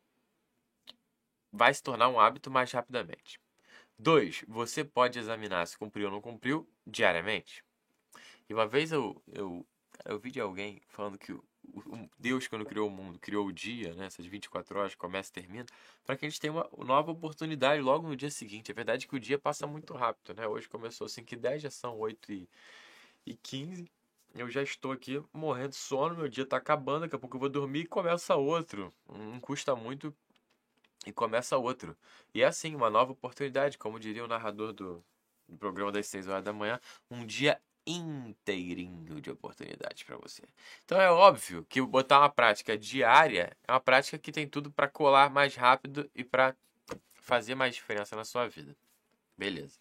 vai 1.53 1.75
se 1.75 1.83
tornar 1.83 2.09
um 2.09 2.21
hábito 2.21 2.49
mais 2.49 2.71
rapidamente. 2.71 3.41
Dois, 3.99 4.45
você 4.47 4.85
pode 4.85 5.19
examinar 5.19 5.67
se 5.67 5.77
cumpriu 5.77 6.07
ou 6.07 6.13
não 6.13 6.21
cumpriu 6.21 6.65
diariamente. 6.87 7.65
E 8.49 8.55
uma 8.55 8.69
vez 8.69 8.93
eu, 8.93 9.21
eu, 9.33 9.67
eu 10.05 10.17
vi 10.21 10.31
de 10.31 10.41
alguém 10.41 10.81
falando 10.87 11.19
que 11.19 11.33
o, 11.33 11.43
o 11.75 12.09
Deus, 12.17 12.47
quando 12.47 12.65
criou 12.65 12.87
o 12.87 12.91
mundo, 12.91 13.19
criou 13.19 13.49
o 13.49 13.53
dia, 13.53 13.95
né, 13.95 14.07
essas 14.07 14.25
24 14.25 14.79
horas, 14.79 14.95
começa 14.95 15.31
e 15.31 15.33
termina, 15.33 15.67
para 16.05 16.17
que 16.17 16.25
a 16.25 16.29
gente 16.29 16.41
tenha 16.41 16.53
uma 16.53 16.71
nova 16.85 17.11
oportunidade 17.11 17.83
logo 17.83 18.07
no 18.07 18.15
dia 18.15 18.31
seguinte. 18.31 18.71
É 18.71 18.75
verdade 18.75 19.09
que 19.09 19.17
o 19.17 19.19
dia 19.19 19.41
passa 19.41 19.67
muito 19.67 19.93
rápido, 19.93 20.37
né? 20.37 20.47
Hoje 20.47 20.69
começou 20.69 21.09
5 21.09 21.35
e 21.35 21.37
10, 21.37 21.63
já 21.63 21.71
são 21.71 21.99
8 21.99 22.31
e, 22.31 22.49
e 23.27 23.35
15. 23.35 23.91
Eu 24.35 24.49
já 24.49 24.63
estou 24.63 24.93
aqui 24.93 25.23
morrendo 25.33 25.71
de 25.71 25.77
sono, 25.77 26.17
meu 26.17 26.29
dia 26.29 26.45
está 26.45 26.57
acabando, 26.57 27.01
daqui 27.03 27.17
a 27.17 27.19
pouco 27.19 27.37
eu 27.37 27.41
vou 27.41 27.49
dormir 27.49 27.81
e 27.81 27.87
começa 27.87 28.37
outro. 28.37 28.93
Não 29.09 29.41
custa 29.41 29.75
muito 29.75 30.15
e 31.07 31.13
começa 31.13 31.57
outro. 31.57 31.97
E 32.35 32.43
é 32.43 32.47
assim, 32.47 32.75
uma 32.75 32.91
nova 32.91 33.13
oportunidade, 33.13 33.77
como 33.77 33.99
diria 33.99 34.25
o 34.25 34.29
narrador 34.29 34.73
do, 34.73 35.05
do 35.49 35.57
programa 35.59 35.91
das 35.91 36.07
6 36.07 36.29
horas 36.29 36.45
da 36.45 36.53
manhã, 36.53 36.81
um 37.11 37.27
dia 37.27 37.61
inteirinho 37.87 39.21
de 39.21 39.31
oportunidades 39.31 40.03
para 40.03 40.17
você. 40.17 40.43
Então 40.85 41.01
é 41.01 41.11
óbvio 41.11 41.67
que 41.69 41.81
botar 41.81 42.21
uma 42.21 42.29
prática 42.29 42.77
diária 42.79 43.57
é 43.67 43.73
uma 43.73 43.81
prática 43.81 44.19
que 44.19 44.31
tem 44.31 44.47
tudo 44.47 44.71
para 44.71 44.87
colar 44.87 45.31
mais 45.31 45.57
rápido 45.57 46.09
e 46.15 46.23
para 46.23 46.55
fazer 47.15 47.55
mais 47.55 47.75
diferença 47.75 48.15
na 48.15 48.25
sua 48.25 48.47
vida. 48.49 48.77
Beleza. 49.37 49.79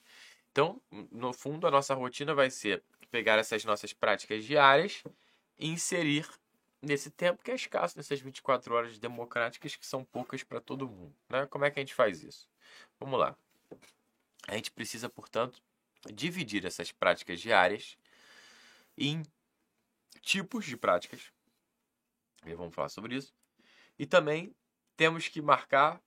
Então, 0.51 0.81
no 1.11 1.31
fundo, 1.33 1.67
a 1.67 1.71
nossa 1.71 1.93
rotina 1.93 2.33
vai 2.33 2.49
ser 2.49 2.83
pegar 3.11 3.37
essas 3.37 3.65
nossas 3.65 3.93
práticas 3.93 4.43
diárias 4.43 5.03
e 5.57 5.67
inserir 5.67 6.27
nesse 6.81 7.09
tempo 7.09 7.43
que 7.43 7.51
é 7.51 7.55
escasso, 7.55 7.97
nessas 7.97 8.19
24 8.19 8.73
horas 8.73 8.97
democráticas 8.99 9.75
que 9.75 9.85
são 9.85 10.03
poucas 10.03 10.43
para 10.43 10.61
todo 10.61 10.87
mundo. 10.87 11.13
Né? 11.29 11.45
Como 11.47 11.65
é 11.65 11.71
que 11.71 11.79
a 11.79 11.81
gente 11.81 11.93
faz 11.93 12.23
isso? 12.23 12.47
Vamos 12.99 13.19
lá. 13.19 13.35
A 14.47 14.55
gente 14.55 14.71
precisa, 14.71 15.09
portanto, 15.09 15.61
dividir 16.13 16.65
essas 16.65 16.91
práticas 16.91 17.39
diárias 17.39 17.97
em 18.97 19.23
tipos 20.21 20.65
de 20.65 20.77
práticas. 20.77 21.31
E 22.45 22.53
vamos 22.53 22.73
falar 22.73 22.89
sobre 22.89 23.15
isso. 23.15 23.33
E 23.97 24.05
também 24.05 24.55
temos 24.95 25.27
que 25.27 25.41
marcar 25.41 26.01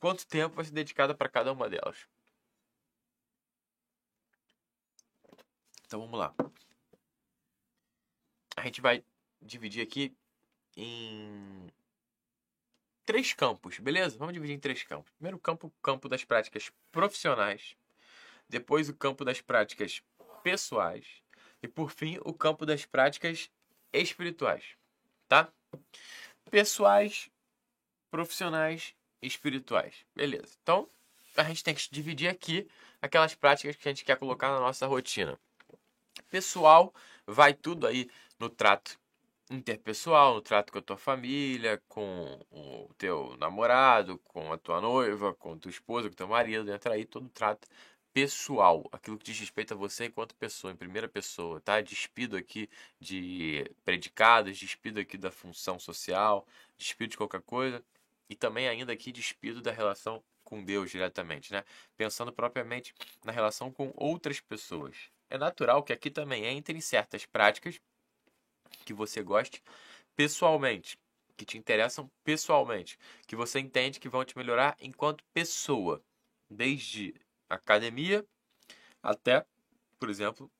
quanto 0.00 0.26
tempo 0.26 0.56
vai 0.56 0.64
ser 0.64 0.72
dedicado 0.72 1.14
para 1.14 1.28
cada 1.28 1.52
uma 1.52 1.68
delas. 1.68 2.06
Então 5.88 6.00
vamos 6.00 6.18
lá. 6.18 6.34
A 8.54 8.62
gente 8.62 8.82
vai 8.82 9.02
dividir 9.40 9.82
aqui 9.82 10.14
em 10.76 11.66
três 13.06 13.32
campos, 13.32 13.78
beleza? 13.78 14.18
Vamos 14.18 14.34
dividir 14.34 14.54
em 14.54 14.60
três 14.60 14.82
campos. 14.82 15.10
Primeiro 15.12 15.38
campo, 15.38 15.68
o 15.68 15.70
campo 15.82 16.06
das 16.06 16.22
práticas 16.24 16.70
profissionais. 16.92 17.74
Depois 18.46 18.90
o 18.90 18.94
campo 18.94 19.24
das 19.24 19.40
práticas 19.40 20.02
pessoais. 20.42 21.22
E 21.62 21.66
por 21.66 21.90
fim, 21.90 22.18
o 22.22 22.34
campo 22.34 22.66
das 22.66 22.84
práticas 22.84 23.50
espirituais, 23.90 24.76
tá? 25.26 25.50
Pessoais, 26.50 27.30
profissionais, 28.10 28.94
espirituais. 29.22 30.04
Beleza. 30.14 30.54
Então, 30.62 30.86
a 31.34 31.44
gente 31.44 31.64
tem 31.64 31.74
que 31.74 31.88
dividir 31.90 32.28
aqui 32.28 32.68
aquelas 33.00 33.34
práticas 33.34 33.74
que 33.76 33.88
a 33.88 33.90
gente 33.90 34.04
quer 34.04 34.18
colocar 34.18 34.50
na 34.50 34.60
nossa 34.60 34.86
rotina. 34.86 35.40
Pessoal, 36.24 36.92
vai 37.26 37.54
tudo 37.54 37.86
aí 37.86 38.08
no 38.38 38.48
trato 38.48 38.98
interpessoal, 39.50 40.34
no 40.34 40.42
trato 40.42 40.72
com 40.72 40.78
a 40.78 40.82
tua 40.82 40.96
família, 40.96 41.82
com 41.88 42.38
o 42.50 42.92
teu 42.98 43.36
namorado, 43.38 44.18
com 44.18 44.52
a 44.52 44.58
tua 44.58 44.80
noiva, 44.80 45.34
com 45.34 45.54
a 45.54 45.56
tua 45.56 45.70
esposa, 45.70 46.08
com 46.08 46.14
o 46.14 46.16
teu 46.16 46.28
marido, 46.28 46.70
entra 46.70 46.94
aí 46.94 47.04
todo 47.04 47.26
o 47.26 47.30
trato 47.30 47.66
pessoal, 48.12 48.88
aquilo 48.92 49.18
que 49.18 49.26
diz 49.26 49.38
respeito 49.38 49.74
a 49.74 49.76
você 49.76 50.06
enquanto 50.06 50.34
pessoa, 50.34 50.72
em 50.72 50.76
primeira 50.76 51.08
pessoa, 51.08 51.60
tá? 51.60 51.80
Despido 51.80 52.36
aqui 52.36 52.68
de 53.00 53.70
predicados, 53.84 54.58
despido 54.58 54.98
aqui 55.00 55.16
da 55.16 55.30
função 55.30 55.78
social, 55.78 56.46
despido 56.76 57.10
de 57.10 57.16
qualquer 57.16 57.42
coisa 57.42 57.82
e 58.28 58.34
também 58.34 58.68
ainda 58.68 58.92
aqui 58.92 59.12
despido 59.12 59.62
da 59.62 59.72
relação 59.72 60.22
com 60.44 60.64
Deus 60.64 60.90
diretamente, 60.90 61.52
né? 61.52 61.64
Pensando 61.96 62.32
propriamente 62.32 62.94
na 63.24 63.32
relação 63.32 63.70
com 63.70 63.92
outras 63.96 64.40
pessoas 64.40 65.10
é 65.30 65.38
natural 65.38 65.82
que 65.82 65.92
aqui 65.92 66.10
também 66.10 66.46
entrem 66.56 66.80
certas 66.80 67.26
práticas 67.26 67.80
que 68.84 68.92
você 68.92 69.22
goste 69.22 69.62
pessoalmente, 70.16 70.98
que 71.36 71.44
te 71.44 71.58
interessam 71.58 72.10
pessoalmente, 72.24 72.98
que 73.26 73.36
você 73.36 73.60
entende 73.60 74.00
que 74.00 74.08
vão 74.08 74.24
te 74.24 74.36
melhorar 74.36 74.76
enquanto 74.80 75.24
pessoa, 75.32 76.02
desde 76.50 77.14
academia 77.48 78.26
até, 79.02 79.46
por 79.98 80.10
exemplo, 80.10 80.50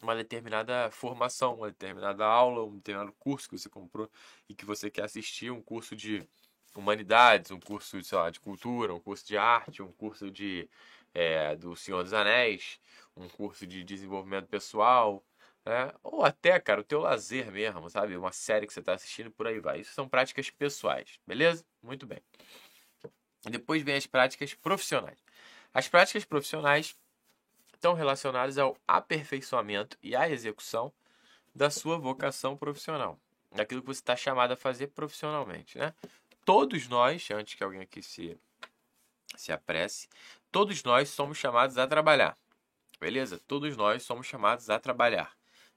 uma 0.00 0.14
determinada 0.14 0.90
formação, 0.90 1.56
uma 1.56 1.68
determinada 1.68 2.24
aula, 2.24 2.64
um 2.64 2.76
determinado 2.76 3.12
curso 3.18 3.48
que 3.48 3.58
você 3.58 3.68
comprou 3.68 4.10
e 4.48 4.54
que 4.54 4.64
você 4.64 4.90
quer 4.90 5.04
assistir, 5.04 5.50
um 5.50 5.62
curso 5.62 5.96
de 5.96 6.28
humanidades, 6.74 7.50
um 7.50 7.58
curso, 7.58 8.02
sei 8.04 8.18
lá, 8.18 8.30
de 8.30 8.38
cultura, 8.38 8.94
um 8.94 9.00
curso 9.00 9.26
de 9.26 9.36
arte, 9.36 9.82
um 9.82 9.92
curso 9.92 10.30
de 10.30 10.68
é, 11.14 11.56
do 11.56 11.74
Senhor 11.76 12.02
dos 12.02 12.12
Anéis, 12.12 12.80
um 13.16 13.28
curso 13.28 13.66
de 13.66 13.82
desenvolvimento 13.82 14.46
pessoal, 14.46 15.24
né? 15.64 15.92
ou 16.02 16.24
até, 16.24 16.58
cara, 16.60 16.80
o 16.80 16.84
teu 16.84 17.00
lazer 17.00 17.50
mesmo, 17.50 17.88
sabe? 17.90 18.16
Uma 18.16 18.32
série 18.32 18.66
que 18.66 18.72
você 18.72 18.80
está 18.80 18.94
assistindo, 18.94 19.30
por 19.30 19.46
aí 19.46 19.60
vai. 19.60 19.80
Isso 19.80 19.92
são 19.92 20.08
práticas 20.08 20.50
pessoais, 20.50 21.18
beleza? 21.26 21.64
Muito 21.82 22.06
bem. 22.06 22.20
Depois 23.42 23.82
vem 23.82 23.96
as 23.96 24.06
práticas 24.06 24.54
profissionais. 24.54 25.18
As 25.72 25.88
práticas 25.88 26.24
profissionais 26.24 26.96
estão 27.74 27.94
relacionadas 27.94 28.58
ao 28.58 28.76
aperfeiçoamento 28.86 29.96
e 30.02 30.16
à 30.16 30.28
execução 30.28 30.92
da 31.54 31.70
sua 31.70 31.98
vocação 31.98 32.56
profissional, 32.56 33.18
daquilo 33.52 33.80
que 33.80 33.86
você 33.86 34.00
está 34.00 34.16
chamado 34.16 34.52
a 34.52 34.56
fazer 34.56 34.88
profissionalmente, 34.88 35.78
né? 35.78 35.94
Todos 36.44 36.88
nós, 36.88 37.30
antes 37.30 37.54
que 37.54 37.62
alguém 37.62 37.80
aqui 37.80 38.02
se 38.02 38.38
se 39.36 39.52
apresse, 39.52 40.08
todos 40.50 40.82
nós 40.82 41.08
somos 41.08 41.38
chamados 41.38 41.78
a 41.78 41.86
trabalhar. 41.86 42.36
Beleza? 43.00 43.40
Todos 43.46 43.76
nós 43.76 44.02
somos 44.02 44.26
chamados 44.26 44.68
a 44.68 44.78
trabalhar. 44.78 45.32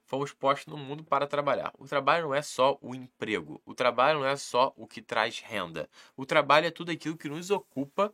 Fomos 0.05 0.33
postos 0.33 0.67
no 0.67 0.77
mundo 0.77 1.03
para 1.03 1.27
trabalhar. 1.27 1.71
O 1.77 1.85
trabalho 1.87 2.25
não 2.25 2.35
é 2.35 2.41
só 2.41 2.77
o 2.81 2.93
emprego. 2.93 3.61
O 3.65 3.73
trabalho 3.73 4.19
não 4.19 4.25
é 4.25 4.35
só 4.35 4.73
o 4.75 4.85
que 4.85 5.01
traz 5.01 5.39
renda. 5.39 5.89
O 6.17 6.25
trabalho 6.25 6.67
é 6.67 6.71
tudo 6.71 6.91
aquilo 6.91 7.15
que 7.15 7.29
nos 7.29 7.49
ocupa 7.49 8.13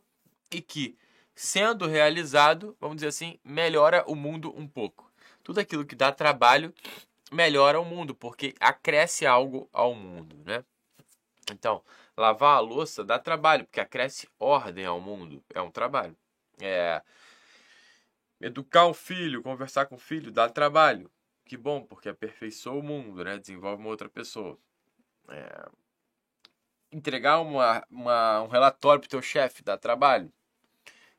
e 0.50 0.60
que, 0.60 0.96
sendo 1.34 1.86
realizado, 1.86 2.76
vamos 2.78 2.96
dizer 2.96 3.08
assim, 3.08 3.38
melhora 3.42 4.04
o 4.06 4.14
mundo 4.14 4.54
um 4.56 4.68
pouco. 4.68 5.10
Tudo 5.42 5.58
aquilo 5.58 5.84
que 5.84 5.96
dá 5.96 6.12
trabalho 6.12 6.72
melhora 7.32 7.80
o 7.80 7.84
mundo, 7.84 8.14
porque 8.14 8.54
acresce 8.60 9.26
algo 9.26 9.68
ao 9.72 9.94
mundo, 9.94 10.36
né? 10.44 10.64
Então, 11.50 11.82
lavar 12.16 12.56
a 12.56 12.60
louça 12.60 13.02
dá 13.02 13.18
trabalho, 13.18 13.64
porque 13.64 13.80
acresce 13.80 14.28
ordem 14.38 14.84
ao 14.84 15.00
mundo. 15.00 15.42
É 15.54 15.60
um 15.60 15.70
trabalho. 15.70 16.16
É, 16.60 17.02
educar 18.40 18.86
o 18.86 18.94
filho, 18.94 19.42
conversar 19.42 19.86
com 19.86 19.96
o 19.96 19.98
filho, 19.98 20.30
dá 20.30 20.48
trabalho. 20.48 21.10
Que 21.44 21.56
bom, 21.56 21.82
porque 21.82 22.08
aperfeiçoa 22.08 22.74
o 22.74 22.82
mundo, 22.82 23.24
né? 23.24 23.38
desenvolve 23.38 23.82
uma 23.82 23.90
outra 23.90 24.08
pessoa. 24.08 24.58
É, 25.30 25.68
entregar 26.92 27.40
uma, 27.40 27.84
uma, 27.90 28.42
um 28.42 28.48
relatório 28.48 29.00
para 29.00 29.06
o 29.06 29.10
teu 29.10 29.22
chefe 29.22 29.62
dá 29.62 29.76
trabalho. 29.76 30.32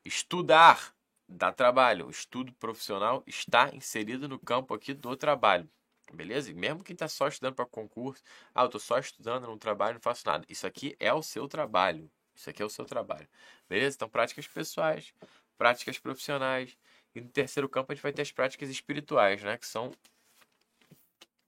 Estudar 0.04 0.94
dá 1.28 1.52
trabalho. 1.52 2.06
O 2.06 2.10
estudo 2.10 2.52
profissional 2.54 3.22
está 3.26 3.70
inserido 3.74 4.28
no 4.28 4.38
campo 4.38 4.74
aqui 4.74 4.94
do 4.94 5.16
trabalho. 5.16 5.68
Beleza? 6.12 6.50
E 6.50 6.54
mesmo 6.54 6.82
quem 6.82 6.94
está 6.94 7.06
só 7.08 7.28
estudando 7.28 7.54
para 7.54 7.66
concurso, 7.66 8.22
ah, 8.54 8.62
eu 8.62 8.66
estou 8.66 8.80
só 8.80 8.98
estudando, 8.98 9.46
não 9.46 9.56
trabalho, 9.56 9.94
não 9.94 10.00
faço 10.00 10.26
nada. 10.26 10.44
Isso 10.48 10.66
aqui 10.66 10.96
é 10.98 11.12
o 11.12 11.22
seu 11.22 11.46
trabalho. 11.46 12.10
Isso 12.40 12.48
aqui 12.48 12.62
é 12.62 12.64
o 12.64 12.70
seu 12.70 12.86
trabalho. 12.86 13.28
Beleza? 13.68 13.96
Então, 13.96 14.08
práticas 14.08 14.46
pessoais, 14.46 15.12
práticas 15.58 15.98
profissionais. 15.98 16.74
E 17.14 17.20
no 17.20 17.28
terceiro 17.28 17.68
campo 17.68 17.92
a 17.92 17.94
gente 17.94 18.02
vai 18.02 18.14
ter 18.14 18.22
as 18.22 18.32
práticas 18.32 18.70
espirituais, 18.70 19.42
né? 19.42 19.58
Que 19.58 19.66
são, 19.66 19.92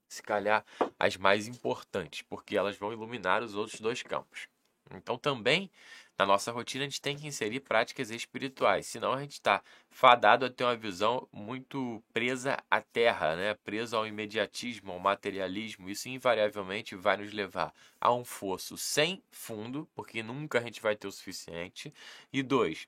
se 0.07 0.21
calhar, 0.21 0.63
as 0.99 1.17
mais 1.17 1.47
importantes, 1.47 2.21
porque 2.21 2.55
elas 2.55 2.77
vão 2.77 2.93
iluminar 2.93 3.41
os 3.41 3.55
outros 3.55 3.81
dois 3.81 4.03
campos. 4.03 4.47
Então, 4.93 5.17
também 5.17 5.71
na 6.17 6.25
nossa 6.25 6.51
rotina 6.51 6.83
a 6.83 6.87
gente 6.87 7.01
tem 7.01 7.17
que 7.17 7.27
inserir 7.27 7.59
práticas 7.61 8.11
espirituais, 8.11 8.85
senão 8.85 9.13
a 9.13 9.21
gente 9.21 9.33
está 9.33 9.63
fadado 9.89 10.45
a 10.45 10.49
ter 10.49 10.63
uma 10.63 10.75
visão 10.75 11.27
muito 11.31 12.03
presa 12.13 12.57
à 12.69 12.81
terra, 12.81 13.35
né? 13.35 13.53
presa 13.55 13.97
ao 13.97 14.05
imediatismo, 14.05 14.91
ao 14.91 14.99
materialismo. 14.99 15.89
Isso 15.89 16.09
invariavelmente 16.09 16.95
vai 16.95 17.17
nos 17.17 17.33
levar 17.33 17.73
a 17.99 18.13
um 18.13 18.23
fosso 18.23 18.77
sem 18.77 19.23
fundo, 19.31 19.89
porque 19.95 20.21
nunca 20.21 20.59
a 20.59 20.61
gente 20.61 20.81
vai 20.81 20.95
ter 20.95 21.07
o 21.07 21.11
suficiente. 21.11 21.93
E 22.31 22.43
dois, 22.43 22.87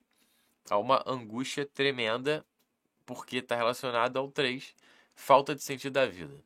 a 0.69 0.77
uma 0.77 1.03
angústia 1.05 1.65
tremenda, 1.65 2.45
porque 3.05 3.37
está 3.37 3.55
relacionado 3.55 4.17
ao 4.17 4.31
três, 4.31 4.75
falta 5.15 5.55
de 5.55 5.63
sentido 5.63 5.93
da 5.93 6.05
vida 6.05 6.43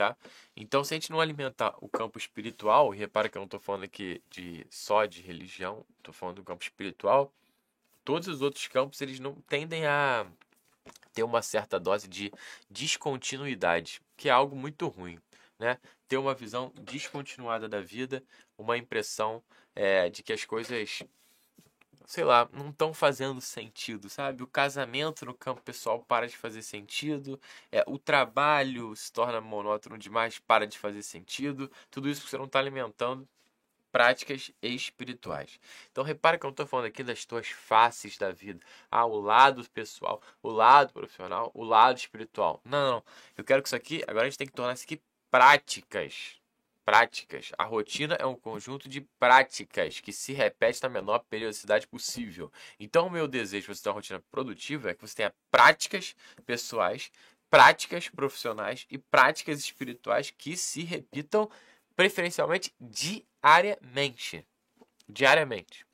tá? 0.00 0.16
Então, 0.56 0.82
se 0.82 0.94
a 0.94 0.96
gente 0.96 1.10
não 1.10 1.20
alimentar 1.20 1.74
o 1.78 1.86
campo 1.86 2.16
espiritual, 2.16 2.94
e 2.94 2.96
repara 2.96 3.28
que 3.28 3.36
eu 3.36 3.40
não 3.40 3.44
estou 3.44 3.60
falando 3.60 3.84
aqui 3.84 4.22
de 4.30 4.66
só 4.70 5.04
de 5.04 5.20
religião, 5.20 5.84
estou 5.98 6.14
falando 6.14 6.36
do 6.36 6.42
campo 6.42 6.62
espiritual, 6.62 7.30
todos 8.02 8.26
os 8.26 8.40
outros 8.40 8.66
campos 8.66 8.98
eles 9.02 9.20
não 9.20 9.34
tendem 9.42 9.84
a 9.84 10.26
ter 11.12 11.22
uma 11.22 11.42
certa 11.42 11.78
dose 11.78 12.08
de 12.08 12.32
descontinuidade, 12.70 14.00
que 14.16 14.30
é 14.30 14.32
algo 14.32 14.56
muito 14.56 14.88
ruim, 14.88 15.18
né? 15.58 15.78
Ter 16.08 16.16
uma 16.16 16.34
visão 16.34 16.72
descontinuada 16.80 17.68
da 17.68 17.82
vida, 17.82 18.24
uma 18.56 18.78
impressão 18.78 19.42
é, 19.74 20.08
de 20.08 20.22
que 20.22 20.32
as 20.32 20.46
coisas 20.46 21.02
sei 22.10 22.24
lá, 22.24 22.48
não 22.52 22.70
estão 22.70 22.92
fazendo 22.92 23.40
sentido, 23.40 24.08
sabe? 24.08 24.42
O 24.42 24.46
casamento 24.46 25.24
no 25.24 25.32
campo 25.32 25.62
pessoal 25.62 26.00
para 26.00 26.26
de 26.26 26.36
fazer 26.36 26.60
sentido, 26.60 27.40
é, 27.70 27.84
o 27.86 27.98
trabalho 28.00 28.96
se 28.96 29.12
torna 29.12 29.40
monótono 29.40 29.96
demais, 29.96 30.36
para 30.40 30.66
de 30.66 30.76
fazer 30.76 31.04
sentido, 31.04 31.70
tudo 31.88 32.08
isso 32.08 32.26
você 32.26 32.36
não 32.36 32.46
está 32.46 32.58
alimentando 32.58 33.28
práticas 33.92 34.50
espirituais. 34.60 35.60
Então 35.92 36.02
repara 36.02 36.36
que 36.36 36.44
eu 36.44 36.48
não 36.48 36.52
estou 36.52 36.66
falando 36.66 36.86
aqui 36.86 37.04
das 37.04 37.24
tuas 37.24 37.46
faces 37.48 38.18
da 38.18 38.32
vida. 38.32 38.60
Ah, 38.90 39.06
o 39.06 39.20
lado 39.20 39.64
pessoal, 39.70 40.20
o 40.42 40.50
lado 40.50 40.92
profissional, 40.92 41.52
o 41.54 41.62
lado 41.62 41.96
espiritual. 41.98 42.60
Não, 42.64 42.90
não. 42.94 43.04
Eu 43.36 43.44
quero 43.44 43.62
que 43.62 43.68
isso 43.68 43.76
aqui, 43.76 44.02
agora 44.08 44.26
a 44.26 44.30
gente 44.30 44.38
tem 44.38 44.48
que 44.48 44.52
tornar 44.52 44.74
isso 44.74 44.84
aqui 44.84 45.00
práticas 45.30 46.39
práticas. 46.90 47.52
A 47.56 47.62
rotina 47.62 48.16
é 48.16 48.26
um 48.26 48.34
conjunto 48.34 48.88
de 48.88 49.00
práticas 49.00 50.00
que 50.00 50.12
se 50.12 50.32
repete 50.32 50.82
na 50.82 50.88
menor 50.88 51.20
periodicidade 51.20 51.86
possível. 51.86 52.50
Então, 52.80 53.06
o 53.06 53.10
meu 53.10 53.28
desejo 53.28 53.68
de 53.68 53.76
você 53.76 53.84
ter 53.84 53.90
uma 53.90 53.94
rotina 53.94 54.20
produtiva 54.28 54.90
é 54.90 54.94
que 54.94 55.00
você 55.00 55.14
tenha 55.14 55.32
práticas 55.52 56.16
pessoais, 56.44 57.12
práticas 57.48 58.08
profissionais 58.08 58.88
e 58.90 58.98
práticas 58.98 59.60
espirituais 59.60 60.32
que 60.36 60.56
se 60.56 60.82
repitam 60.82 61.48
preferencialmente 61.94 62.74
diariamente. 62.80 64.44
Diariamente. 65.08 65.86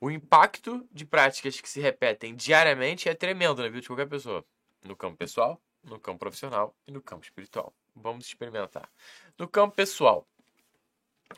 O 0.00 0.10
impacto 0.10 0.88
de 0.90 1.04
práticas 1.04 1.60
que 1.60 1.68
se 1.68 1.78
repetem 1.78 2.34
diariamente 2.34 3.06
é 3.06 3.14
tremendo 3.14 3.60
na 3.60 3.68
vida 3.68 3.82
de 3.82 3.86
qualquer 3.86 4.08
pessoa, 4.08 4.42
no 4.82 4.96
campo 4.96 5.18
pessoal, 5.18 5.60
no 5.84 6.00
campo 6.00 6.20
profissional 6.20 6.74
e 6.86 6.90
no 6.90 7.02
campo 7.02 7.24
espiritual. 7.24 7.74
Vamos 7.94 8.24
experimentar. 8.24 8.88
No 9.36 9.46
campo 9.46 9.74
pessoal, 9.74 10.26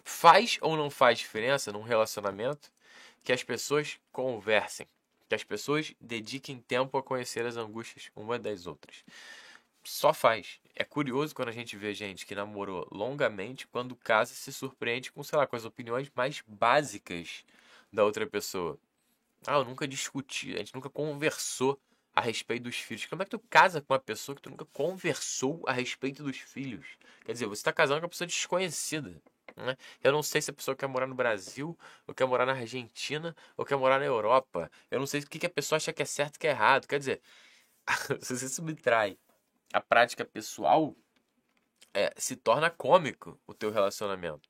Faz 0.05 0.59
ou 0.61 0.77
não 0.77 0.91
faz 0.91 1.19
diferença 1.19 1.73
num 1.73 1.83
relacionamento 1.83 2.71
que 3.23 3.33
as 3.33 3.43
pessoas 3.43 3.99
conversem, 4.13 4.87
que 5.29 5.35
as 5.35 5.45
pessoas 5.45 5.95
dediquem 6.01 6.59
tempo 6.59 6.97
a 6.97 7.03
conhecer 7.03 7.45
as 7.45 7.57
angústias 7.57 8.11
uma 8.15 8.39
das 8.39 8.67
outras? 8.67 9.05
Só 9.83 10.13
faz. 10.13 10.61
É 10.75 10.85
curioso 10.85 11.35
quando 11.35 11.49
a 11.49 11.53
gente 11.53 11.77
vê 11.77 11.95
gente 11.95 12.27
que 12.27 12.35
namorou 12.35 12.87
longamente, 12.91 13.67
quando 13.67 13.97
casa 13.97 14.35
se 14.35 14.53
surpreende 14.53 15.11
com, 15.11 15.23
sei 15.23 15.39
lá, 15.39 15.47
com 15.47 15.57
as 15.57 15.65
opiniões 15.65 16.11
mais 16.15 16.43
básicas 16.47 17.45
da 17.93 18.05
outra 18.05 18.27
pessoa. 18.27 18.79
Ah, 19.47 19.55
eu 19.55 19.65
nunca 19.65 19.89
discuti, 19.89 20.55
a 20.55 20.59
gente 20.59 20.75
nunca 20.75 20.91
conversou 20.91 21.81
a 22.15 22.21
respeito 22.21 22.65
dos 22.65 22.77
filhos. 22.77 23.07
Como 23.07 23.23
é 23.23 23.25
que 23.25 23.31
tu 23.31 23.39
casa 23.39 23.81
com 23.81 23.93
uma 23.93 23.99
pessoa 23.99 24.37
que 24.37 24.43
tu 24.43 24.51
nunca 24.51 24.67
conversou 24.67 25.63
a 25.67 25.73
respeito 25.73 26.23
dos 26.23 26.37
filhos? 26.39 26.87
Quer 27.25 27.33
dizer, 27.33 27.47
você 27.47 27.61
está 27.61 27.73
casando 27.73 28.01
com 28.01 28.05
uma 28.05 28.11
pessoa 28.11 28.27
desconhecida. 28.27 29.21
Né? 29.57 29.77
Eu 30.03 30.13
não 30.13 30.23
sei 30.23 30.41
se 30.43 30.51
a 30.51 30.55
pessoa 30.55 30.77
quer 30.77 30.87
morar 30.87 31.07
no 31.07 31.15
Brasil, 31.15 31.79
ou 32.07 32.15
quer 32.15 32.27
morar 32.27 32.47
na 32.47 32.53
Argentina, 32.53 33.35
ou 33.57 33.65
quer 33.65 33.77
morar 33.77 33.99
na 33.99 34.05
Europa. 34.07 34.71
Eu 34.91 34.99
não 35.01 35.07
sei 35.07 35.21
o 35.21 35.27
que, 35.29 35.39
que 35.39 35.47
a 35.47 35.51
pessoa 35.51 35.77
acha 35.77 35.93
que 35.93 36.03
é 36.03 36.07
certo 36.07 36.37
e 36.37 36.39
que 36.39 36.47
é 36.47 36.51
errado. 36.51 36.87
Quer 36.87 36.99
dizer, 36.99 37.23
se 38.21 38.39
você 38.39 38.49
subtrai 38.49 39.19
a 39.73 39.81
prática 39.81 40.25
pessoal, 40.25 40.97
é, 41.95 42.13
se 42.17 42.37
torna 42.37 42.71
cômico 42.71 43.39
o 43.47 43.55
teu 43.55 43.71
relacionamento. 43.71 44.49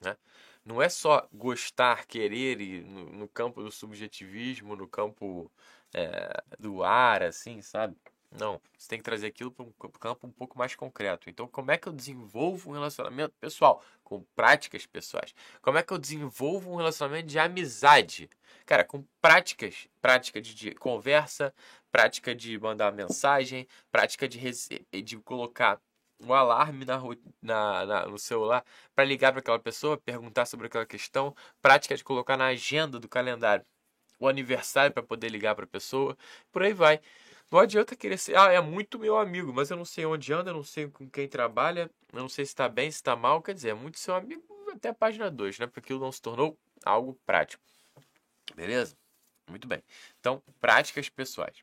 Né? 0.00 0.16
Não 0.64 0.80
é 0.80 0.88
só 0.88 1.28
gostar, 1.32 2.06
querer 2.06 2.60
e 2.60 2.82
no, 2.82 3.06
no 3.12 3.28
campo 3.28 3.62
do 3.62 3.70
subjetivismo, 3.70 4.76
no 4.76 4.88
campo 4.88 5.50
é, 5.94 6.42
do 6.58 6.82
ar, 6.82 7.22
assim, 7.22 7.60
sabe? 7.62 7.96
Não, 8.38 8.60
você 8.78 8.88
tem 8.88 8.98
que 8.98 9.04
trazer 9.04 9.26
aquilo 9.26 9.50
para 9.50 9.64
um 9.64 9.72
campo 9.72 10.26
um 10.26 10.30
pouco 10.30 10.58
mais 10.58 10.74
concreto. 10.74 11.28
Então, 11.28 11.46
como 11.46 11.70
é 11.70 11.76
que 11.76 11.86
eu 11.86 11.92
desenvolvo 11.92 12.70
um 12.70 12.72
relacionamento 12.72 13.34
pessoal 13.38 13.82
com 14.02 14.22
práticas 14.34 14.86
pessoais? 14.86 15.34
Como 15.60 15.76
é 15.76 15.82
que 15.82 15.92
eu 15.92 15.98
desenvolvo 15.98 16.72
um 16.72 16.76
relacionamento 16.76 17.26
de 17.26 17.38
amizade? 17.38 18.30
Cara, 18.64 18.84
com 18.84 19.04
práticas, 19.20 19.86
prática 20.00 20.40
de, 20.40 20.54
de 20.54 20.74
conversa, 20.74 21.54
prática 21.90 22.34
de 22.34 22.58
mandar 22.58 22.90
mensagem, 22.92 23.66
prática 23.90 24.26
de, 24.26 24.40
de 25.02 25.18
colocar 25.18 25.78
um 26.18 26.32
alarme 26.32 26.84
na, 26.84 27.00
na, 27.42 27.86
na 27.86 28.06
no 28.06 28.18
celular 28.18 28.64
para 28.94 29.04
ligar 29.04 29.32
para 29.32 29.40
aquela 29.40 29.58
pessoa, 29.58 29.98
perguntar 29.98 30.46
sobre 30.46 30.68
aquela 30.68 30.86
questão, 30.86 31.34
prática 31.60 31.96
de 31.96 32.04
colocar 32.04 32.36
na 32.36 32.46
agenda 32.46 32.98
do 32.98 33.08
calendário 33.08 33.64
o 34.18 34.28
aniversário 34.28 34.92
para 34.92 35.02
poder 35.02 35.28
ligar 35.28 35.54
para 35.56 35.64
a 35.64 35.68
pessoa, 35.68 36.16
por 36.52 36.62
aí 36.62 36.72
vai. 36.72 37.00
Não 37.52 37.58
adianta 37.58 37.94
querer 37.94 38.16
ser, 38.16 38.34
ah, 38.34 38.50
é 38.50 38.58
muito 38.62 38.98
meu 38.98 39.18
amigo, 39.18 39.52
mas 39.52 39.70
eu 39.70 39.76
não 39.76 39.84
sei 39.84 40.06
onde 40.06 40.32
anda, 40.32 40.48
eu 40.50 40.54
não 40.54 40.64
sei 40.64 40.88
com 40.88 41.06
quem 41.10 41.28
trabalha, 41.28 41.90
eu 42.10 42.20
não 42.20 42.28
sei 42.28 42.46
se 42.46 42.52
está 42.52 42.66
bem, 42.66 42.90
se 42.90 42.96
está 42.96 43.14
mal. 43.14 43.42
Quer 43.42 43.52
dizer, 43.52 43.68
é 43.68 43.74
muito 43.74 43.98
seu 43.98 44.14
amigo 44.14 44.42
até 44.72 44.88
a 44.88 44.94
página 44.94 45.30
2, 45.30 45.58
né? 45.58 45.66
Porque 45.66 45.80
aquilo 45.80 46.00
não 46.00 46.10
se 46.10 46.22
tornou 46.22 46.58
algo 46.82 47.12
prático. 47.26 47.62
Beleza? 48.56 48.96
Muito 49.50 49.68
bem. 49.68 49.82
Então, 50.18 50.42
práticas 50.62 51.10
pessoais. 51.10 51.62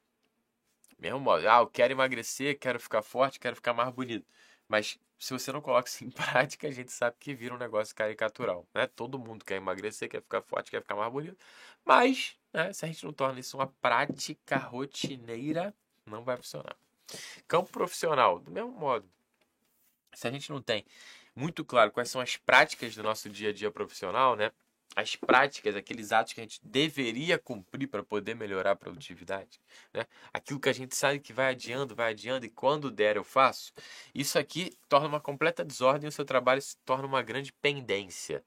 Mesmo 1.00 1.20
modo, 1.20 1.50
ah, 1.50 1.62
eu 1.62 1.68
quero 1.68 1.94
emagrecer, 1.94 2.60
quero 2.60 2.80
ficar 2.80 3.02
forte, 3.02 3.40
quero 3.40 3.56
ficar 3.56 3.74
mais 3.74 3.92
bonito. 3.92 4.28
Mas 4.68 5.00
se 5.20 5.34
você 5.34 5.52
não 5.52 5.62
coloca 5.62 5.90
isso 5.90 6.04
em 6.06 6.10
prática, 6.10 6.68
a 6.68 6.72
gente 6.72 6.92
sabe 6.92 7.18
que 7.20 7.34
vira 7.34 7.54
um 7.54 7.58
negócio 7.58 7.94
caricatural. 7.94 8.66
Né? 8.74 8.88
Todo 8.88 9.20
mundo 9.20 9.44
quer 9.44 9.56
emagrecer, 9.56 10.10
quer 10.10 10.22
ficar 10.22 10.42
forte, 10.42 10.72
quer 10.72 10.82
ficar 10.82 10.96
mais 10.96 11.12
bonito. 11.12 11.38
Mas 11.86 12.38
né, 12.54 12.72
se 12.72 12.86
a 12.86 12.88
gente 12.88 13.06
não 13.06 13.12
torna 13.12 13.40
isso 13.40 13.58
uma 13.58 13.68
prática 13.68 14.58
rotineira, 14.58 15.74
não 16.06 16.24
vai 16.24 16.38
funcionar. 16.38 16.76
Campo 17.48 17.70
profissional, 17.70 18.40
do 18.40 18.50
mesmo 18.50 18.72
modo. 18.72 19.08
Se 20.14 20.28
a 20.28 20.32
gente 20.32 20.50
não 20.50 20.62
tem 20.62 20.86
muito 21.36 21.64
claro 21.66 21.92
quais 21.92 22.10
são 22.10 22.22
as 22.22 22.38
práticas 22.38 22.96
do 22.96 23.04
nosso 23.04 23.30
dia 23.30 23.50
a 23.50 23.54
dia 23.54 23.70
profissional, 23.70 24.36
né? 24.36 24.52
As 24.96 25.16
práticas, 25.16 25.76
aqueles 25.76 26.12
atos 26.12 26.34
que 26.34 26.42
a 26.42 26.44
gente 26.44 26.60
deveria 26.64 27.38
cumprir 27.38 27.88
para 27.88 28.04
poder 28.04 28.36
melhorar 28.36 28.72
a 28.72 28.76
produtividade, 28.76 29.62
né? 29.94 30.06
Aquilo 30.34 30.60
que 30.60 30.70
a 30.70 30.74
gente 30.74 30.96
sabe 30.96 31.20
que 31.20 31.32
vai 31.32 31.52
adiando, 31.52 31.96
vai 31.96 32.12
adiando 32.12 32.46
e 32.46 32.50
quando 32.50 32.92
der 32.92 33.16
eu 33.16 33.24
faço. 33.24 33.72
Isso 34.14 34.38
aqui 34.38 34.72
torna 34.88 35.08
uma 35.08 35.20
completa 35.20 35.64
desordem 35.64 36.08
e 36.08 36.10
o 36.10 36.12
seu 36.12 36.26
trabalho 36.26 36.62
se 36.62 36.78
torna 36.78 37.06
uma 37.06 37.22
grande 37.22 37.54
pendência. 37.54 38.44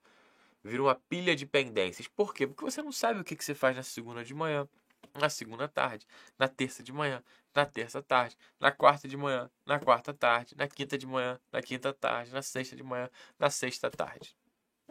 Vira 0.65 0.83
uma 0.83 0.95
pilha 0.95 1.35
de 1.35 1.47
pendências. 1.47 2.07
Por 2.09 2.35
quê? 2.35 2.47
Porque 2.47 2.65
você 2.65 2.83
não 2.83 2.93
sabe 2.93 3.21
o 3.21 3.25
que, 3.25 3.35
que 3.37 3.45
você 3.45 3.55
faz 3.55 3.77
na 3.77 3.83
segunda 3.83 4.25
de 4.25 4.35
manhã, 4.35 4.69
na 5.15 5.29
segunda 5.29 5.69
tarde, 5.69 6.07
na 6.39 6.49
terça 6.49 6.83
de 6.83 6.93
manhã, 6.93 7.23
na 7.55 7.67
terça 7.67 8.03
tarde, 8.03 8.37
na 8.61 8.71
quarta 8.71 9.09
de 9.09 9.17
manhã, 9.17 9.51
na 9.67 9.79
quarta 9.79 10.15
tarde, 10.15 10.55
na 10.57 10.69
quinta 10.69 10.97
de 10.97 11.07
manhã, 11.07 11.39
na 11.53 11.61
quinta 11.63 11.93
tarde, 11.93 12.33
na 12.33 12.43
sexta 12.43 12.77
de 12.77 12.83
manhã, 12.83 13.11
na 13.39 13.51
sexta 13.51 13.91
tarde. 13.91 14.37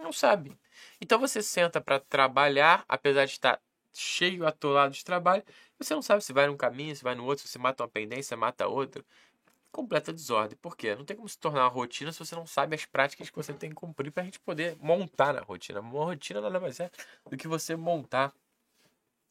Não 0.02 0.12
sabe. 0.12 0.58
Então 1.00 1.20
você 1.20 1.42
senta 1.44 1.80
para 1.80 2.00
trabalhar, 2.00 2.84
apesar 2.88 3.26
de 3.26 3.32
estar 3.32 3.62
cheio, 3.94 4.48
atolado 4.48 4.94
de 4.94 5.04
trabalho, 5.04 5.44
você 5.78 5.94
não 5.94 6.02
sabe 6.02 6.24
se 6.24 6.34
vai 6.34 6.48
num 6.48 6.58
caminho, 6.58 6.96
se 6.96 7.04
vai 7.04 7.14
no 7.16 7.26
outro, 7.26 7.46
se 7.46 7.52
você 7.52 7.60
mata 7.60 7.84
uma 7.84 7.90
pendência, 7.90 8.36
mata 8.36 8.68
outra. 8.68 9.04
Completa 9.72 10.12
desordem. 10.12 10.58
Por 10.62 10.76
quê? 10.76 10.96
Não 10.96 11.06
tem 11.06 11.16
como 11.16 11.30
se 11.30 11.38
tornar 11.38 11.64
uma 11.64 11.70
rotina 11.70 12.12
se 12.12 12.20
você 12.20 12.36
não 12.36 12.46
sabe 12.48 12.76
as 12.76 12.86
práticas 12.86 13.30
que 13.30 13.36
você 13.36 13.54
tem 13.54 13.70
que 13.70 13.76
cumprir 13.76 14.12
para 14.12 14.24
a 14.24 14.26
gente 14.26 14.40
poder 14.40 14.78
montar 14.80 15.34
na 15.34 15.42
rotina. 15.42 15.80
Uma 15.82 16.06
rotina 16.06 16.42
nada 16.42 16.60
mais 16.60 16.80
é 16.80 16.90
do 17.30 17.38
que 17.38 17.48
você 17.48 17.76
montar 17.76 18.34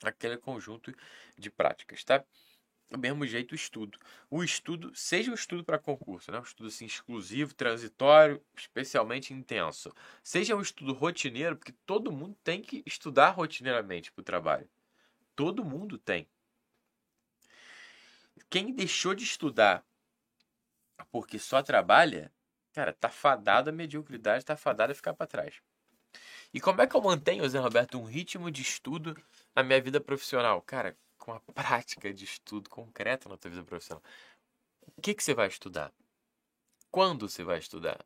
aquele 0.03 0.37
conjunto 0.39 0.95
de 1.39 1.51
práticas, 1.51 2.05
tá? 2.05 2.25
Do 2.91 2.99
mesmo 2.99 3.25
jeito 3.25 3.53
o 3.53 3.55
estudo. 3.55 3.99
O 4.29 4.43
estudo, 4.43 4.91
seja 4.95 5.31
o 5.31 5.35
estudo 5.35 5.65
para 5.65 5.79
concurso, 5.79 6.33
né? 6.33 6.39
um 6.39 6.43
estudo 6.43 6.67
assim, 6.67 6.85
exclusivo, 6.85 7.55
transitório, 7.55 8.43
especialmente 8.57 9.33
intenso. 9.33 9.93
Seja 10.23 10.57
um 10.57 10.61
estudo 10.61 10.93
rotineiro, 10.93 11.57
porque 11.57 11.73
todo 11.87 12.11
mundo 12.11 12.37
tem 12.43 12.61
que 12.61 12.83
estudar 12.85 13.31
rotineiramente 13.31 14.11
para 14.11 14.21
o 14.21 14.25
trabalho. 14.25 14.69
Todo 15.37 15.65
mundo 15.65 15.97
tem. 15.97 16.29
Quem 18.51 18.75
deixou 18.75 19.15
de 19.15 19.23
estudar 19.23 19.85
porque 21.11 21.39
só 21.39 21.63
trabalha, 21.63 22.33
cara, 22.73 22.93
tá 22.93 23.09
fadado 23.09 23.71
a 23.71 23.73
mediocridade, 23.73 24.45
tá 24.45 24.57
fadado 24.57 24.93
a 24.93 24.95
ficar 24.95 25.15
para 25.15 25.27
trás. 25.27 25.63
E 26.53 26.61
como 26.61 26.83
é 26.83 26.87
que 26.87 26.97
eu 26.97 27.01
mantenho, 27.01 27.49
Zé 27.49 27.59
Roberto, 27.59 27.99
um 27.99 28.05
ritmo 28.05 28.51
de 28.51 28.63
estudo 28.63 29.17
na 29.55 29.63
minha 29.63 29.81
vida 29.81 30.01
profissional? 30.01 30.61
Cara, 30.63 30.97
com 31.21 31.33
a 31.33 31.39
prática 31.39 32.13
de 32.13 32.25
estudo 32.25 32.69
concreta 32.69 33.29
na 33.29 33.37
tua 33.37 33.51
vida 33.51 33.63
profissional. 33.63 34.03
O 34.97 35.01
que, 35.01 35.15
que 35.15 35.23
você 35.23 35.35
vai 35.35 35.47
estudar? 35.47 35.93
Quando 36.91 37.29
você 37.29 37.45
vai 37.45 37.59
estudar? 37.59 38.05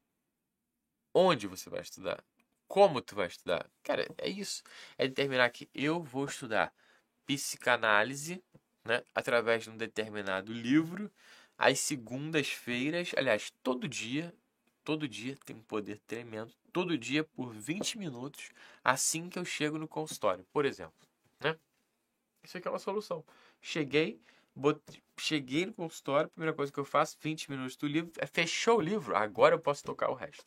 Onde 1.14 1.46
você 1.46 1.70
vai 1.70 1.81
estudar? 1.81 2.22
Como 2.68 3.00
tu 3.00 3.14
vai 3.14 3.29
estudar? 3.29 3.70
Cara, 3.83 4.07
é 4.18 4.29
isso. 4.29 4.62
É 4.98 5.07
determinar 5.07 5.48
que 5.50 5.70
eu 5.72 6.03
vou 6.03 6.27
estudar 6.27 6.74
psicanálise, 7.24 8.42
né, 8.85 9.03
através 9.14 9.62
de 9.62 9.70
um 9.70 9.77
determinado 9.77 10.53
livro, 10.53 11.11
às 11.57 11.79
segundas-feiras, 11.81 13.12
aliás, 13.16 13.50
todo 13.62 13.88
dia, 13.88 14.35
todo 14.83 15.09
dia 15.09 15.38
tem 15.46 15.57
um 15.57 15.62
poder 15.62 16.00
tremendo, 16.07 16.53
todo 16.72 16.98
dia 16.98 17.24
por 17.24 17.55
20 17.55 17.96
minutos, 17.96 18.50
assim 18.83 19.31
que 19.31 19.38
eu 19.38 19.44
chego 19.44 19.79
no 19.79 19.88
consultório, 19.88 20.44
por 20.53 20.66
exemplo? 20.66 21.13
Isso 22.44 22.59
aqui 22.59 22.68
é 22.68 22.70
uma 22.70 22.78
solução. 22.78 23.24
Cheguei, 23.61 24.20
botei, 24.54 25.02
cheguei 25.18 25.66
no 25.66 25.72
consultório, 25.72 26.30
primeira 26.30 26.54
coisa 26.54 26.70
que 26.70 26.78
eu 26.78 26.85
faço, 26.85 27.16
20 27.20 27.50
minutos 27.50 27.76
do 27.76 27.87
livro, 27.87 28.12
é 28.18 28.26
fechou 28.26 28.78
o 28.78 28.83
livro, 28.83 29.16
agora 29.16 29.54
eu 29.54 29.59
posso 29.59 29.83
tocar 29.83 30.11
o 30.11 30.14
resto. 30.14 30.44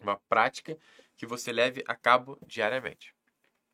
Uma 0.00 0.16
prática 0.28 0.78
que 1.16 1.26
você 1.26 1.52
leve 1.52 1.82
a 1.86 1.94
cabo 1.94 2.38
diariamente. 2.46 3.14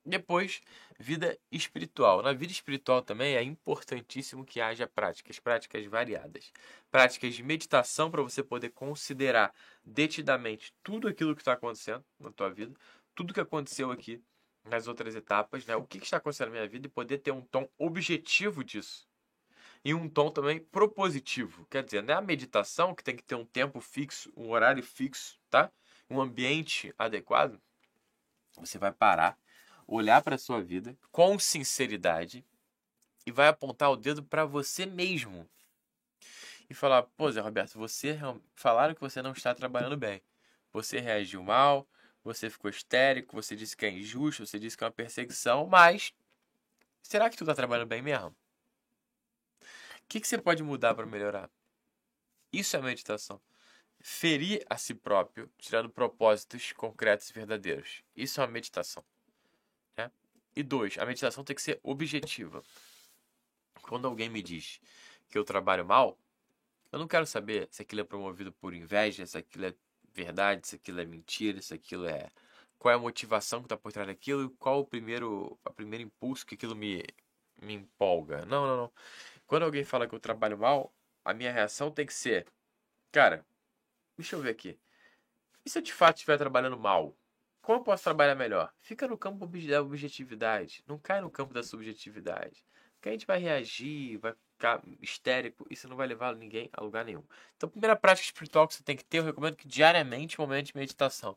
Depois, 0.04 0.62
vida 0.98 1.38
espiritual. 1.52 2.22
Na 2.22 2.32
vida 2.32 2.50
espiritual 2.50 3.02
também 3.02 3.36
é 3.36 3.42
importantíssimo 3.42 4.44
que 4.44 4.58
haja 4.58 4.86
práticas, 4.86 5.38
práticas 5.38 5.84
variadas. 5.84 6.50
Práticas 6.90 7.34
de 7.34 7.42
meditação 7.42 8.10
para 8.10 8.22
você 8.22 8.42
poder 8.42 8.70
considerar 8.70 9.52
detidamente 9.84 10.72
tudo 10.82 11.08
aquilo 11.08 11.34
que 11.34 11.42
está 11.42 11.52
acontecendo 11.52 12.02
na 12.18 12.32
tua 12.32 12.48
vida, 12.48 12.74
tudo 13.14 13.34
que 13.34 13.40
aconteceu 13.40 13.90
aqui 13.90 14.22
nas 14.68 14.86
outras 14.86 15.14
etapas, 15.14 15.66
né? 15.66 15.76
O 15.76 15.84
que, 15.84 15.98
que 15.98 16.04
está 16.04 16.18
acontecendo 16.18 16.48
na 16.48 16.54
minha 16.54 16.68
vida 16.68 16.86
e 16.86 16.90
poder 16.90 17.18
ter 17.18 17.32
um 17.32 17.40
tom 17.40 17.68
objetivo 17.78 18.62
disso. 18.62 19.08
E 19.84 19.94
um 19.94 20.08
tom 20.08 20.30
também 20.30 20.60
propositivo. 20.60 21.66
Quer 21.66 21.84
dizer, 21.84 22.02
não 22.02 22.14
é 22.14 22.16
a 22.16 22.20
meditação 22.20 22.94
que 22.94 23.04
tem 23.04 23.16
que 23.16 23.22
ter 23.22 23.34
um 23.34 23.44
tempo 23.44 23.80
fixo, 23.80 24.32
um 24.36 24.50
horário 24.50 24.82
fixo, 24.82 25.38
tá? 25.48 25.70
Um 26.10 26.20
ambiente 26.20 26.94
adequado. 26.98 27.60
Você 28.56 28.78
vai 28.78 28.92
parar, 28.92 29.38
olhar 29.86 30.22
para 30.22 30.34
a 30.34 30.38
sua 30.38 30.60
vida 30.60 30.96
com 31.10 31.38
sinceridade 31.38 32.44
e 33.24 33.30
vai 33.30 33.48
apontar 33.48 33.90
o 33.90 33.96
dedo 33.96 34.22
para 34.22 34.44
você 34.44 34.84
mesmo. 34.84 35.48
E 36.68 36.74
falar, 36.74 37.02
pô, 37.02 37.30
Zé 37.30 37.40
Roberto, 37.40 37.78
você 37.78 38.18
falaram 38.54 38.94
que 38.94 39.00
você 39.00 39.22
não 39.22 39.32
está 39.32 39.54
trabalhando 39.54 39.96
bem. 39.96 40.20
Você 40.72 41.00
reagiu 41.00 41.42
mal, 41.42 41.88
você 42.22 42.50
ficou 42.50 42.70
histérico, 42.70 43.34
você 43.34 43.56
disse 43.56 43.76
que 43.76 43.86
é 43.86 43.90
injusto, 43.90 44.46
você 44.46 44.58
disse 44.58 44.76
que 44.76 44.84
é 44.84 44.86
uma 44.86 44.92
perseguição, 44.92 45.66
mas 45.66 46.12
será 47.02 47.30
que 47.30 47.36
tu 47.36 47.44
está 47.44 47.54
trabalhando 47.54 47.88
bem 47.88 48.02
mesmo? 48.02 48.28
O 48.28 48.34
que, 50.08 50.20
que 50.20 50.28
você 50.28 50.38
pode 50.38 50.62
mudar 50.62 50.94
para 50.94 51.06
melhorar? 51.06 51.50
Isso 52.52 52.76
é 52.76 52.82
meditação. 52.82 53.40
Ferir 54.00 54.64
a 54.70 54.78
si 54.78 54.94
próprio, 54.94 55.50
tirando 55.58 55.90
propósitos 55.90 56.72
concretos 56.72 57.28
e 57.28 57.32
verdadeiros. 57.32 58.02
Isso 58.16 58.40
é 58.40 58.44
uma 58.44 58.50
meditação. 58.50 59.04
Né? 59.96 60.10
E 60.56 60.62
dois, 60.62 60.96
a 60.98 61.04
meditação 61.04 61.44
tem 61.44 61.54
que 61.54 61.62
ser 61.62 61.78
objetiva. 61.82 62.62
Quando 63.82 64.06
alguém 64.06 64.28
me 64.28 64.42
diz 64.42 64.80
que 65.28 65.36
eu 65.36 65.44
trabalho 65.44 65.84
mal, 65.84 66.18
eu 66.90 66.98
não 66.98 67.06
quero 67.08 67.26
saber 67.26 67.68
se 67.70 67.82
aquilo 67.82 68.00
é 68.00 68.04
promovido 68.04 68.52
por 68.52 68.72
inveja, 68.72 69.26
se 69.26 69.36
aquilo 69.36 69.66
é 69.66 69.74
verdade, 70.24 70.66
se 70.66 70.76
aquilo 70.76 71.00
é 71.00 71.04
mentira, 71.04 71.60
se 71.62 71.74
aquilo 71.74 72.06
é. 72.06 72.28
Qual 72.78 72.92
é 72.92 72.96
a 72.96 72.98
motivação 72.98 73.60
que 73.60 73.66
está 73.66 73.76
por 73.76 73.92
trás 73.92 74.06
daquilo 74.08 74.44
e 74.46 74.50
qual 74.56 74.80
o 74.80 74.86
primeiro, 74.86 75.58
o 75.64 75.72
primeiro 75.72 76.04
impulso 76.04 76.46
que 76.46 76.54
aquilo 76.54 76.76
me, 76.76 77.02
me 77.60 77.74
empolga. 77.74 78.44
Não, 78.46 78.66
não, 78.66 78.76
não. 78.76 78.92
Quando 79.46 79.64
alguém 79.64 79.84
fala 79.84 80.06
que 80.08 80.14
eu 80.14 80.20
trabalho 80.20 80.58
mal, 80.58 80.92
a 81.24 81.34
minha 81.34 81.52
reação 81.52 81.90
tem 81.90 82.06
que 82.06 82.14
ser: 82.14 82.46
cara, 83.12 83.44
deixa 84.16 84.36
eu 84.36 84.40
ver 84.42 84.50
aqui. 84.50 84.78
E 85.64 85.70
se 85.70 85.78
eu 85.78 85.82
de 85.82 85.92
fato 85.92 86.16
estiver 86.16 86.38
trabalhando 86.38 86.78
mal? 86.78 87.16
Como 87.62 87.80
eu 87.80 87.84
posso 87.84 88.04
trabalhar 88.04 88.34
melhor? 88.34 88.72
Fica 88.80 89.06
no 89.06 89.18
campo 89.18 89.46
da 89.46 89.82
objetividade, 89.82 90.82
não 90.86 90.98
cai 90.98 91.20
no 91.20 91.30
campo 91.30 91.52
da 91.52 91.62
subjetividade. 91.62 92.64
Porque 92.94 93.10
a 93.10 93.12
gente 93.12 93.26
vai 93.26 93.38
reagir, 93.38 94.18
vai 94.18 94.34
ficar 94.58 94.82
histérico, 95.00 95.64
isso 95.70 95.88
não 95.88 95.96
vai 95.96 96.08
levar 96.08 96.34
ninguém 96.34 96.68
a 96.72 96.82
lugar 96.82 97.04
nenhum. 97.04 97.22
Então, 97.56 97.68
a 97.68 97.70
primeira 97.70 97.94
prática 97.94 98.26
espiritual 98.26 98.66
que 98.66 98.74
você 98.74 98.82
tem 98.82 98.96
que 98.96 99.04
ter, 99.04 99.18
eu 99.18 99.24
recomendo 99.24 99.54
que 99.54 99.68
diariamente 99.68 100.38
momento 100.38 100.66
de 100.66 100.76
meditação. 100.76 101.36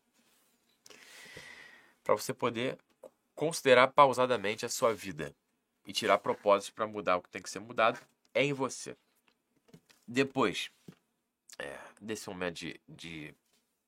Para 2.03 2.15
você 2.15 2.34
poder 2.34 2.79
considerar 3.36 3.89
pausadamente 3.89 4.65
a 4.65 4.69
sua 4.69 4.93
vida 4.93 5.34
e 5.86 5.93
tirar 5.93 6.17
propósitos 6.17 6.71
para 6.71 6.88
mudar 6.88 7.17
o 7.17 7.21
que 7.21 7.29
tem 7.29 7.41
que 7.41 7.49
ser 7.49 7.60
mudado 7.60 7.99
é 8.34 8.43
em 8.43 8.53
você. 8.53 8.97
Depois 10.07 10.71
é, 11.60 11.77
desse 12.01 12.27
momento 12.27 12.55
de, 12.55 12.81
de 12.89 13.36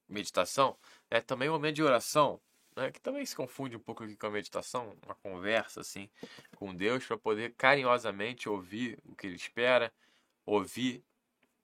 meditação, 0.08 0.78
é 1.10 1.20
também 1.20 1.50
um 1.50 1.54
momento 1.54 1.76
de 1.76 1.84
oração 1.84 2.40
né, 2.76 2.92
que 2.92 3.00
também 3.00 3.26
se 3.26 3.36
confunde 3.36 3.76
um 3.76 3.80
pouco 3.80 4.04
aqui 4.04 4.16
com 4.16 4.28
a 4.28 4.32
meditação, 4.32 4.96
uma 5.06 5.16
conversa 5.16 5.82
assim 5.82 6.10
com 6.56 6.74
Deus 6.74 7.06
para 7.06 7.18
poder 7.18 7.54
carinhosamente 7.58 8.50
ouvir 8.50 9.00
o 9.06 9.16
que 9.16 9.28
Ele 9.28 9.36
espera, 9.36 9.92
ouvir 10.46 11.04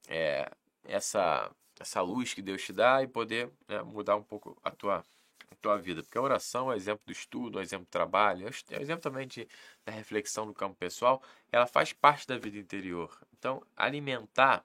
é, 0.08 0.50
essa 0.84 1.50
essa 1.78 2.02
luz 2.02 2.34
que 2.34 2.42
Deus 2.42 2.62
te 2.62 2.74
dá 2.74 3.02
e 3.02 3.08
poder 3.08 3.50
né, 3.66 3.82
mudar 3.82 4.16
um 4.16 4.22
pouco 4.22 4.58
a 4.62 4.70
tua 4.70 5.04
a 5.50 5.54
tua 5.56 5.76
vida, 5.78 6.02
porque 6.02 6.16
a 6.16 6.22
oração 6.22 6.72
é 6.72 6.76
exemplo 6.76 7.04
do 7.04 7.12
estudo, 7.12 7.58
é 7.58 7.62
exemplo 7.62 7.86
do 7.86 7.90
trabalho, 7.90 8.46
é 8.70 8.80
exemplo 8.80 9.02
também 9.02 9.26
de, 9.26 9.48
da 9.84 9.92
reflexão 9.92 10.46
no 10.46 10.54
campo 10.54 10.76
pessoal, 10.76 11.20
ela 11.50 11.66
faz 11.66 11.92
parte 11.92 12.26
da 12.26 12.38
vida 12.38 12.56
interior. 12.56 13.18
Então, 13.36 13.60
alimentar 13.76 14.64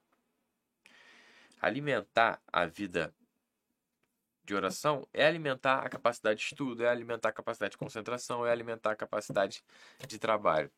alimentar 1.66 2.40
a 2.52 2.66
vida 2.66 3.14
de 4.46 4.54
oração 4.54 5.08
é 5.14 5.26
alimentar 5.26 5.80
a 5.80 5.90
capacidade 5.90 6.40
de 6.40 6.46
estudo, 6.46 6.84
é 6.84 6.90
alimentar 6.90 7.30
a 7.30 7.34
capacidade 7.34 7.72
de 7.72 7.78
concentração, 7.78 8.46
é 8.46 8.52
alimentar 8.52 8.92
a 8.92 8.96
capacidade 8.96 9.64
de 10.08 10.20
trabalho. 10.20 10.72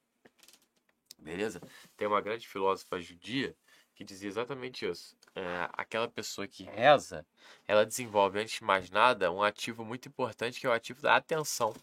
Beleza? 1.19 1.61
Tem 1.97 2.07
uma 2.07 2.21
grande 2.21 2.47
filósofa 2.47 2.99
judia 3.01 3.55
que 3.93 4.03
dizia 4.03 4.29
exatamente 4.29 4.85
isso. 4.85 5.17
É, 5.35 5.69
aquela 5.73 6.07
pessoa 6.07 6.47
que 6.47 6.63
reza, 6.63 7.25
ela 7.67 7.85
desenvolve, 7.85 8.39
antes 8.39 8.55
de 8.59 8.63
mais 8.63 8.89
nada, 8.89 9.31
um 9.31 9.41
ativo 9.41 9.83
muito 9.83 10.07
importante 10.07 10.59
que 10.59 10.67
é 10.67 10.69
o 10.69 10.73
ativo 10.73 11.01
da 11.01 11.15
atenção. 11.15 11.75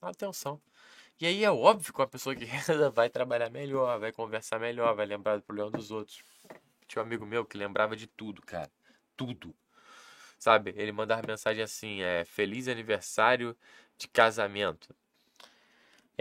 atenção. 0.00 0.60
E 1.20 1.26
aí 1.26 1.44
é 1.44 1.50
óbvio 1.50 1.92
que 1.92 2.00
uma 2.00 2.06
pessoa 2.06 2.34
que 2.34 2.44
reza 2.46 2.88
vai 2.88 3.10
trabalhar 3.10 3.50
melhor, 3.50 3.98
vai 3.98 4.12
conversar 4.12 4.58
melhor, 4.58 4.94
vai 4.94 5.04
lembrar 5.04 5.36
do 5.36 5.42
problema 5.42 5.70
dos 5.70 5.90
outros. 5.90 6.22
Tinha 6.86 7.02
um 7.02 7.06
amigo 7.06 7.26
meu 7.26 7.44
que 7.44 7.58
lembrava 7.58 7.94
de 7.94 8.06
tudo, 8.06 8.40
cara. 8.42 8.70
Tudo. 9.16 9.54
Sabe? 10.40 10.72
Ele 10.76 10.90
mandava 10.90 11.24
mensagem 11.26 11.62
assim: 11.62 12.00
é, 12.00 12.24
Feliz 12.24 12.66
aniversário 12.66 13.56
de 13.98 14.08
casamento. 14.08 14.92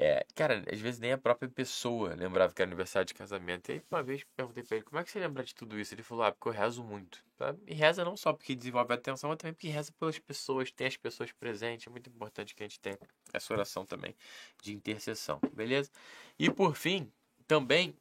É, 0.01 0.25
cara, 0.35 0.63
às 0.71 0.79
vezes 0.79 0.99
nem 0.99 1.11
a 1.11 1.17
própria 1.17 1.49
pessoa 1.49 2.15
lembrava 2.15 2.53
que 2.53 2.61
era 2.61 2.69
aniversário 2.69 3.05
de 3.05 3.13
casamento. 3.13 3.69
E 3.69 3.73
aí, 3.73 3.81
uma 3.91 4.03
vez 4.03 4.23
perguntei 4.35 4.63
pra 4.63 4.77
ele, 4.77 4.85
como 4.85 4.99
é 4.99 5.03
que 5.03 5.11
você 5.11 5.19
lembra 5.19 5.43
de 5.43 5.55
tudo 5.55 5.79
isso? 5.79 5.93
Ele 5.93 6.03
falou, 6.03 6.23
ah, 6.23 6.31
porque 6.31 6.47
eu 6.47 6.53
rezo 6.53 6.83
muito. 6.83 7.23
E 7.67 7.73
reza 7.73 8.05
não 8.05 8.15
só 8.15 8.31
porque 8.33 8.55
desenvolve 8.55 8.93
a 8.93 8.95
atenção, 8.95 9.29
mas 9.29 9.37
também 9.37 9.53
porque 9.53 9.67
reza 9.67 9.91
pelas 9.99 10.19
pessoas, 10.19 10.71
tem 10.71 10.87
as 10.87 10.95
pessoas 10.97 11.31
presentes. 11.33 11.87
É 11.87 11.89
muito 11.89 12.09
importante 12.09 12.55
que 12.55 12.63
a 12.63 12.67
gente 12.67 12.79
tenha 12.79 12.97
essa 13.33 13.53
oração 13.53 13.85
também 13.85 14.15
de 14.61 14.73
intercessão, 14.73 15.39
beleza? 15.53 15.89
E 16.37 16.49
por 16.49 16.75
fim, 16.75 17.11
também 17.45 17.93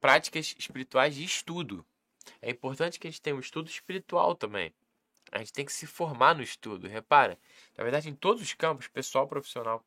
práticas 0.00 0.54
espirituais 0.58 1.14
de 1.14 1.24
estudo. 1.24 1.84
É 2.40 2.50
importante 2.50 2.98
que 2.98 3.08
a 3.08 3.10
gente 3.10 3.20
tenha 3.20 3.36
um 3.36 3.40
estudo 3.40 3.68
espiritual 3.68 4.34
também. 4.34 4.72
A 5.32 5.38
gente 5.38 5.52
tem 5.52 5.64
que 5.64 5.72
se 5.72 5.86
formar 5.86 6.34
no 6.34 6.42
estudo. 6.42 6.86
Repara, 6.88 7.38
na 7.76 7.82
verdade, 7.84 8.08
em 8.08 8.14
todos 8.14 8.42
os 8.42 8.54
campos, 8.54 8.88
pessoal, 8.88 9.26
profissional 9.26 9.84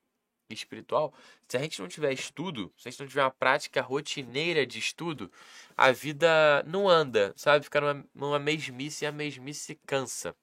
e 0.50 0.54
espiritual, 0.54 1.14
se 1.48 1.58
a 1.58 1.60
gente 1.60 1.80
não 1.82 1.88
tiver 1.88 2.12
estudo, 2.12 2.74
se 2.78 2.88
a 2.88 2.92
gente 2.92 3.00
não 3.02 3.08
tiver 3.08 3.24
uma 3.24 3.32
prática 3.32 3.82
rotineira 3.82 4.66
de 4.66 4.80
estudo, 4.80 5.32
a 5.78 5.92
vida 5.92 6.64
não 6.64 6.90
anda, 6.90 7.34
sabe? 7.36 7.64
Fica 7.64 7.80
numa, 7.80 8.06
numa 8.14 8.40
mesmice 8.40 9.06
e 9.06 9.08
a 9.08 9.12
mesmice 9.12 9.76
cansa. 9.86 10.36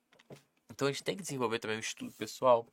Então 0.71 0.89
a 0.89 0.93
gente 0.93 1.03
tem 1.03 1.17
que 1.17 1.23
desenvolver 1.23 1.59
também 1.59 1.77
um 1.77 1.81
estudo 1.81 2.13
pessoal, 2.13 2.67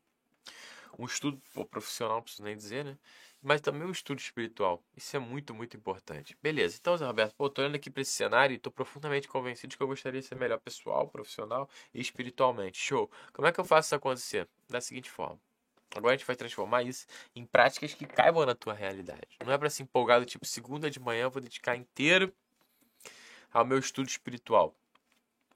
um 0.97 1.05
estudo 1.05 1.41
profissional, 1.69 2.17
não 2.17 2.23
preciso 2.23 2.43
nem 2.43 2.55
dizer, 2.55 2.85
né? 2.85 2.97
Mas 3.43 3.59
também 3.59 3.85
o 3.87 3.91
estudo 3.91 4.19
espiritual. 4.19 4.81
Isso 4.95 5.15
é 5.15 5.19
muito, 5.19 5.53
muito 5.53 5.75
importante. 5.75 6.37
Beleza, 6.41 6.77
então, 6.79 6.95
Zé 6.95 7.05
Roberto, 7.05 7.35
pô, 7.35 7.49
tô 7.49 7.61
olhando 7.61 7.75
aqui 7.75 7.89
para 7.89 8.01
esse 8.01 8.11
cenário 8.11 8.53
e 8.53 8.57
tô 8.57 8.71
profundamente 8.71 9.27
convencido 9.27 9.75
que 9.75 9.83
eu 9.83 9.87
gostaria 9.87 10.21
de 10.21 10.25
ser 10.25 10.35
melhor 10.35 10.59
pessoal, 10.59 11.07
profissional 11.09 11.69
e 11.93 11.99
espiritualmente. 11.99 12.79
Show. 12.79 13.11
Como 13.33 13.47
é 13.47 13.51
que 13.51 13.59
eu 13.59 13.65
faço 13.65 13.87
isso 13.87 13.95
acontecer? 13.95 14.47
Da 14.69 14.79
seguinte 14.79 15.09
forma. 15.09 15.39
Agora 15.95 16.13
a 16.13 16.17
gente 16.17 16.25
vai 16.25 16.35
transformar 16.35 16.83
isso 16.83 17.05
em 17.35 17.45
práticas 17.45 17.93
que 17.93 18.05
caibam 18.05 18.45
na 18.45 18.55
tua 18.55 18.73
realidade. 18.73 19.37
Não 19.45 19.51
é 19.53 19.57
para 19.57 19.69
se 19.69 19.83
empolgar 19.83 20.19
do 20.19 20.25
tipo, 20.25 20.45
segunda 20.45 20.89
de 20.89 20.99
manhã 20.99 21.23
eu 21.23 21.31
vou 21.31 21.41
dedicar 21.41 21.75
inteiro 21.75 22.33
ao 23.51 23.65
meu 23.65 23.77
estudo 23.77 24.07
espiritual. 24.07 24.73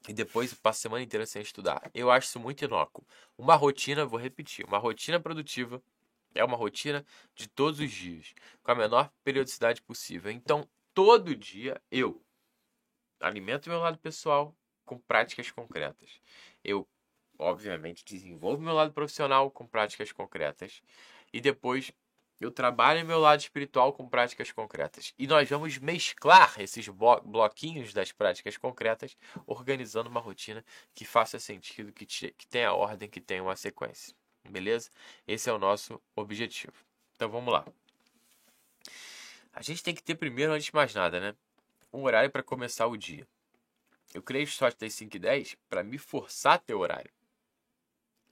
E 0.07 0.13
depois 0.13 0.51
eu 0.51 0.57
passo 0.61 0.79
a 0.79 0.81
semana 0.81 1.03
inteira 1.03 1.25
sem 1.25 1.41
estudar. 1.41 1.89
Eu 1.93 2.11
acho 2.11 2.27
isso 2.27 2.39
muito 2.39 2.63
inócuo. 2.63 3.03
Uma 3.37 3.55
rotina, 3.55 4.05
vou 4.05 4.19
repetir, 4.19 4.65
uma 4.65 4.77
rotina 4.77 5.19
produtiva 5.19 5.81
é 6.37 6.43
uma 6.43 6.57
rotina 6.57 7.05
de 7.35 7.47
todos 7.47 7.79
os 7.79 7.91
dias, 7.91 8.33
com 8.63 8.71
a 8.71 8.75
menor 8.75 9.11
periodicidade 9.23 9.81
possível. 9.81 10.31
Então, 10.31 10.67
todo 10.93 11.35
dia 11.35 11.81
eu 11.91 12.23
alimento 13.19 13.69
meu 13.69 13.79
lado 13.79 13.97
pessoal 13.97 14.55
com 14.85 14.97
práticas 14.97 15.51
concretas. 15.51 16.21
Eu, 16.63 16.87
obviamente, 17.37 18.05
desenvolvo 18.05 18.61
meu 18.61 18.73
lado 18.73 18.93
profissional 18.93 19.51
com 19.51 19.67
práticas 19.67 20.11
concretas. 20.11 20.81
E 21.33 21.41
depois 21.41 21.91
eu 22.39 22.51
trabalho 22.51 23.05
meu 23.05 23.19
lado 23.19 23.39
espiritual 23.39 23.91
com 23.93 24.07
práticas 24.07 24.51
concretas. 24.51 25.13
E 25.17 25.25
nós 25.25 25.49
vamos 25.49 25.77
mesclar 25.79 26.59
esses 26.59 26.87
bloquinhos 26.87 27.93
das 27.93 28.11
práticas 28.11 28.57
concretas, 28.57 29.17
organizando 29.45 30.09
uma 30.09 30.19
rotina 30.19 30.63
que 30.93 31.03
faça 31.03 31.39
sentido, 31.39 31.91
que, 31.91 32.05
tenha 32.47 32.73
ordem, 32.73 33.09
que 33.09 33.19
tenha 33.19 33.41
uma 33.41 33.55
sequência. 33.55 34.15
Beleza? 34.49 34.89
Esse 35.27 35.49
é 35.49 35.53
o 35.53 35.57
nosso 35.57 36.01
objetivo. 36.15 36.73
Então 37.15 37.29
vamos 37.29 37.53
lá. 37.53 37.65
A 39.53 39.61
gente 39.61 39.83
tem 39.83 39.95
que 39.95 40.03
ter 40.03 40.15
primeiro, 40.15 40.53
antes 40.53 40.65
de 40.65 40.75
mais 40.75 40.93
nada, 40.93 41.19
né? 41.19 41.35
Um 41.91 42.03
horário 42.03 42.29
para 42.29 42.43
começar 42.43 42.85
o 42.85 42.95
dia. 42.95 43.27
Eu 44.13 44.21
criei 44.21 44.43
o 44.43 44.47
shot 44.47 44.77
das 44.77 44.93
5 44.93 45.15
e 45.15 45.19
10 45.19 45.57
para 45.69 45.83
me 45.83 45.97
forçar 45.97 46.53
a 46.53 46.57
ter 46.57 46.73
horário 46.73 47.11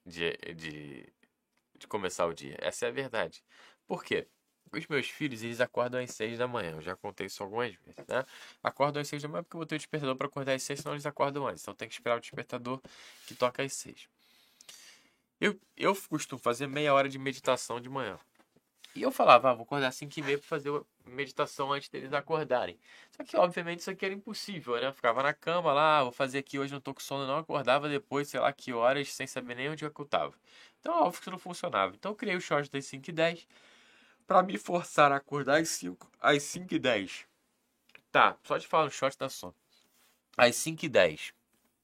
de, 0.05 0.37
de, 0.55 1.13
de 1.77 1.87
começar 1.87 2.25
o 2.25 2.33
dia. 2.33 2.55
Essa 2.59 2.85
é 2.85 2.89
a 2.89 2.91
verdade. 2.91 3.43
Por 3.87 4.03
quê? 4.03 4.27
Os 4.71 4.87
meus 4.87 5.09
filhos, 5.09 5.41
eles 5.41 5.61
acordam 5.61 6.01
às 6.01 6.11
6 6.11 6.37
da 6.37 6.47
manhã. 6.47 6.71
Eu 6.71 6.81
já 6.81 6.95
contei 6.95 7.27
isso 7.27 7.41
algumas 7.41 7.73
vezes, 7.73 8.05
né? 8.07 8.25
Acordam 8.63 9.01
às 9.01 9.07
6 9.07 9.21
da 9.23 9.27
manhã 9.29 9.43
porque 9.43 9.55
eu 9.55 9.61
botei 9.61 9.77
o 9.77 9.79
despertador 9.79 10.15
para 10.15 10.27
acordar 10.27 10.53
às 10.53 10.63
6, 10.63 10.79
senão 10.79 10.93
eles 10.93 11.05
acordam 11.05 11.47
antes. 11.47 11.61
Então 11.61 11.73
tem 11.73 11.87
que 11.87 11.93
esperar 11.93 12.17
o 12.17 12.19
despertador 12.19 12.81
que 13.25 13.35
toca 13.35 13.63
às 13.63 13.73
6. 13.73 14.07
Eu, 15.39 15.59
eu 15.75 15.95
costumo 16.09 16.39
fazer 16.39 16.67
meia 16.67 16.93
hora 16.93 17.09
de 17.09 17.19
meditação 17.19 17.79
de 17.79 17.89
manhã. 17.89 18.17
E 18.95 19.01
eu 19.01 19.11
falava, 19.11 19.51
ah, 19.51 19.53
vou 19.53 19.63
acordar 19.63 19.89
às 19.89 19.95
5 19.95 20.19
e 20.19 20.23
meia 20.23 20.37
para 20.37 20.47
fazer 20.47 20.71
meditação 21.05 21.73
antes 21.73 21.89
deles 21.89 22.13
acordarem. 22.13 22.79
Só 23.11 23.25
que, 23.25 23.35
obviamente, 23.35 23.81
isso 23.81 23.91
aqui 23.91 24.05
era 24.05 24.13
impossível, 24.13 24.79
né? 24.79 24.87
Eu 24.87 24.93
ficava 24.93 25.21
na 25.21 25.33
cama 25.33 25.73
lá, 25.73 26.01
vou 26.01 26.13
fazer 26.13 26.37
aqui 26.37 26.57
hoje, 26.57 26.71
não 26.71 26.79
tô 26.79 26.93
com 26.93 27.01
sono, 27.01 27.27
não. 27.27 27.39
Acordava 27.39 27.89
depois, 27.89 28.29
sei 28.29 28.39
lá 28.39 28.53
que 28.53 28.71
horas, 28.71 29.11
sem 29.13 29.27
saber 29.27 29.55
nem 29.55 29.69
onde 29.69 29.83
é 29.83 29.87
eu 29.87 30.05
tava. 30.05 30.33
Então, 30.79 30.93
óbvio 30.93 31.13
que 31.13 31.19
isso 31.19 31.31
não 31.31 31.37
funcionava. 31.37 31.93
Então, 31.93 32.13
eu 32.13 32.15
criei 32.15 32.37
o 32.37 32.41
short 32.41 32.71
das 32.71 32.85
5 32.85 33.09
e 33.09 33.13
10 33.13 33.47
para 34.25 34.41
me 34.41 34.57
forçar 34.57 35.11
a 35.11 35.17
acordar 35.17 35.59
às 35.59 35.69
5, 35.69 36.09
às 36.21 36.41
5 36.43 36.73
e 36.73 36.79
10. 36.79 37.25
Tá, 38.11 38.37
só 38.43 38.57
de 38.57 38.65
falar 38.65 38.85
no 38.85 38.91
short 38.91 39.17
da 39.17 39.27
sono. 39.27 39.53
Às 40.37 40.55
5 40.55 40.85
e 40.85 40.89
10. 40.89 41.33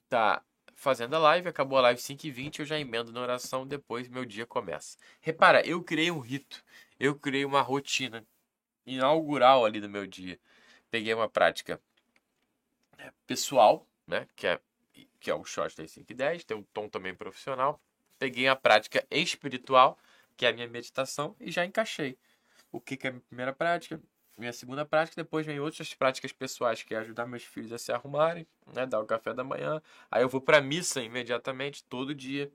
Tá, 0.07 0.41
fazendo 0.81 1.15
a 1.15 1.19
live, 1.19 1.47
acabou 1.47 1.77
a 1.77 1.81
live 1.81 2.01
5 2.01 2.25
e 2.25 2.31
20, 2.31 2.59
eu 2.59 2.65
já 2.65 2.79
emendo 2.79 3.11
na 3.11 3.21
oração, 3.21 3.67
depois 3.67 4.07
meu 4.07 4.25
dia 4.25 4.47
começa. 4.47 4.97
Repara, 5.21 5.61
eu 5.63 5.83
criei 5.83 6.09
um 6.09 6.19
rito, 6.19 6.63
eu 6.99 7.13
criei 7.13 7.45
uma 7.45 7.61
rotina 7.61 8.25
inaugural 8.83 9.63
ali 9.63 9.79
do 9.79 9.87
meu 9.87 10.07
dia. 10.07 10.39
Peguei 10.89 11.13
uma 11.13 11.29
prática 11.29 11.79
é, 12.97 13.11
pessoal, 13.27 13.87
né, 14.07 14.27
que 14.35 14.47
é, 14.47 14.59
que 15.19 15.29
é 15.29 15.35
o 15.35 15.43
short 15.45 15.77
das 15.77 15.91
5 15.91 16.11
e 16.11 16.15
10, 16.15 16.45
tem 16.45 16.57
um 16.57 16.63
tom 16.63 16.89
também 16.89 17.13
profissional. 17.13 17.79
Peguei 18.17 18.47
a 18.47 18.55
prática 18.55 19.05
espiritual, 19.11 19.99
que 20.35 20.47
é 20.47 20.49
a 20.49 20.53
minha 20.53 20.67
meditação, 20.67 21.35
e 21.39 21.51
já 21.51 21.63
encaixei. 21.63 22.17
O 22.71 22.81
que, 22.81 22.97
que 22.97 23.05
é 23.05 23.11
a 23.11 23.13
minha 23.13 23.23
primeira 23.27 23.53
prática? 23.53 24.01
Minha 24.41 24.51
segunda 24.51 24.83
prática, 24.83 25.21
depois 25.23 25.45
vem 25.45 25.59
outras 25.59 25.93
práticas 25.93 26.31
pessoais, 26.31 26.81
que 26.81 26.95
é 26.95 26.97
ajudar 26.97 27.27
meus 27.27 27.43
filhos 27.43 27.71
a 27.71 27.77
se 27.77 27.91
arrumarem, 27.91 28.45
né, 28.73 28.87
dar 28.87 28.99
o 28.99 29.05
café 29.05 29.33
da 29.33 29.43
manhã. 29.43 29.81
Aí 30.09 30.23
eu 30.23 30.27
vou 30.27 30.41
para 30.41 30.57
a 30.57 30.61
missa 30.61 31.01
imediatamente, 31.01 31.83
todo 31.83 32.13
dia, 32.15 32.51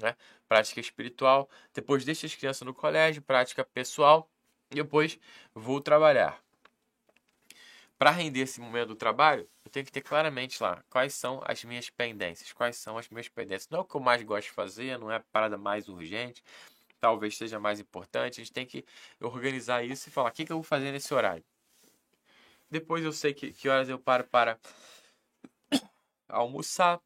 né, 0.00 0.14
prática 0.46 0.80
espiritual. 0.80 1.48
Depois 1.74 2.04
deixo 2.04 2.26
as 2.26 2.34
crianças 2.34 2.62
no 2.62 2.74
colégio, 2.74 3.22
prática 3.22 3.64
pessoal. 3.64 4.30
E 4.70 4.74
depois 4.76 5.18
vou 5.54 5.80
trabalhar. 5.80 6.38
Para 7.98 8.10
render 8.10 8.40
esse 8.40 8.60
momento 8.60 8.88
do 8.88 8.94
trabalho, 8.94 9.48
eu 9.64 9.70
tenho 9.70 9.84
que 9.84 9.92
ter 9.92 10.00
claramente 10.02 10.62
lá 10.62 10.82
quais 10.88 11.14
são 11.14 11.42
as 11.44 11.64
minhas 11.64 11.90
pendências, 11.90 12.52
quais 12.52 12.76
são 12.76 12.96
as 12.96 13.08
minhas 13.08 13.28
pendências. 13.28 13.68
Não 13.70 13.78
é 13.78 13.82
o 13.82 13.84
que 13.84 13.94
eu 13.94 14.00
mais 14.00 14.22
gosto 14.22 14.46
de 14.48 14.52
fazer, 14.52 14.98
não 14.98 15.10
é 15.10 15.16
a 15.16 15.20
parada 15.20 15.58
mais 15.58 15.88
urgente, 15.88 16.42
talvez 17.00 17.36
seja 17.36 17.58
mais 17.58 17.80
importante. 17.80 18.40
A 18.40 18.44
gente 18.44 18.52
tem 18.52 18.66
que 18.66 18.84
organizar 19.20 19.84
isso 19.84 20.08
e 20.08 20.12
falar: 20.12 20.30
o 20.30 20.32
que, 20.32 20.44
que 20.44 20.52
eu 20.52 20.56
vou 20.56 20.64
fazer 20.64 20.92
nesse 20.92 21.12
horário? 21.12 21.44
Depois 22.70 23.04
eu 23.04 23.12
sei 23.12 23.34
que, 23.34 23.52
que 23.52 23.68
horas 23.68 23.88
eu 23.88 23.98
paro 23.98 24.24
para 24.24 24.58
almoçar. 26.28 27.00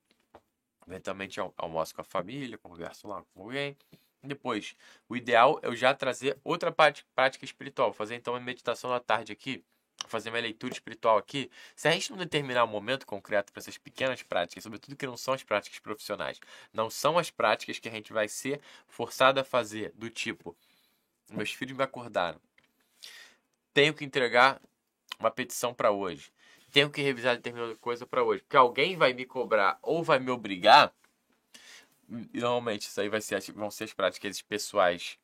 Eventualmente 0.86 1.40
almoço 1.56 1.94
com 1.94 2.02
a 2.02 2.04
família, 2.04 2.58
converso 2.58 3.08
lá 3.08 3.24
com 3.32 3.42
alguém. 3.42 3.74
Depois, 4.22 4.76
o 5.08 5.16
ideal 5.16 5.58
é 5.62 5.66
eu 5.66 5.74
já 5.74 5.94
trazer 5.94 6.38
outra 6.44 6.70
prática 6.72 7.44
espiritual. 7.44 7.92
Fazer 7.92 8.16
então 8.16 8.34
uma 8.34 8.40
meditação 8.40 8.92
à 8.92 9.00
tarde 9.00 9.32
aqui 9.32 9.64
fazer 10.08 10.30
minha 10.30 10.42
leitura 10.42 10.72
espiritual 10.72 11.18
aqui, 11.18 11.50
se 11.74 11.88
a 11.88 11.90
gente 11.90 12.10
não 12.10 12.18
determinar 12.18 12.64
um 12.64 12.68
momento 12.68 13.06
concreto 13.06 13.52
para 13.52 13.60
essas 13.60 13.78
pequenas 13.78 14.22
práticas, 14.22 14.62
sobretudo 14.62 14.96
que 14.96 15.06
não 15.06 15.16
são 15.16 15.34
as 15.34 15.42
práticas 15.42 15.78
profissionais, 15.78 16.40
não 16.72 16.90
são 16.90 17.18
as 17.18 17.30
práticas 17.30 17.78
que 17.78 17.88
a 17.88 17.92
gente 17.92 18.12
vai 18.12 18.28
ser 18.28 18.60
forçado 18.86 19.40
a 19.40 19.44
fazer, 19.44 19.92
do 19.94 20.10
tipo, 20.10 20.56
meus 21.30 21.52
filhos 21.52 21.76
me 21.76 21.82
acordaram, 21.82 22.40
tenho 23.72 23.94
que 23.94 24.04
entregar 24.04 24.60
uma 25.18 25.30
petição 25.30 25.74
para 25.74 25.90
hoje, 25.90 26.32
tenho 26.70 26.90
que 26.90 27.02
revisar 27.02 27.36
determinada 27.36 27.76
coisa 27.76 28.06
para 28.06 28.22
hoje, 28.22 28.42
porque 28.42 28.56
alguém 28.56 28.96
vai 28.96 29.12
me 29.12 29.24
cobrar 29.24 29.78
ou 29.82 30.02
vai 30.02 30.18
me 30.18 30.30
obrigar, 30.30 30.92
normalmente 32.08 32.82
isso 32.82 33.00
aí 33.00 33.08
vai 33.08 33.20
ser, 33.20 33.40
vão 33.52 33.70
ser 33.70 33.84
as 33.84 33.92
práticas 33.92 34.42
pessoais 34.42 35.18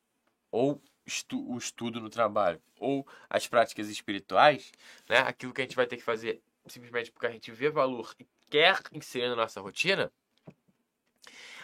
ou 0.51 0.81
estu 1.11 1.39
o 1.51 1.57
estudo 1.57 1.99
no 1.99 2.09
trabalho 2.09 2.61
ou 2.79 3.05
as 3.29 3.47
práticas 3.47 3.87
espirituais, 3.87 4.71
né, 5.07 5.19
aquilo 5.19 5.53
que 5.53 5.61
a 5.61 5.63
gente 5.63 5.75
vai 5.75 5.85
ter 5.85 5.97
que 5.97 6.03
fazer 6.03 6.41
simplesmente 6.67 7.11
porque 7.11 7.27
a 7.27 7.31
gente 7.31 7.51
vê 7.51 7.69
valor 7.69 8.13
e 8.19 8.25
quer 8.49 8.79
inserir 8.91 9.29
na 9.29 9.35
nossa 9.35 9.61
rotina, 9.61 10.11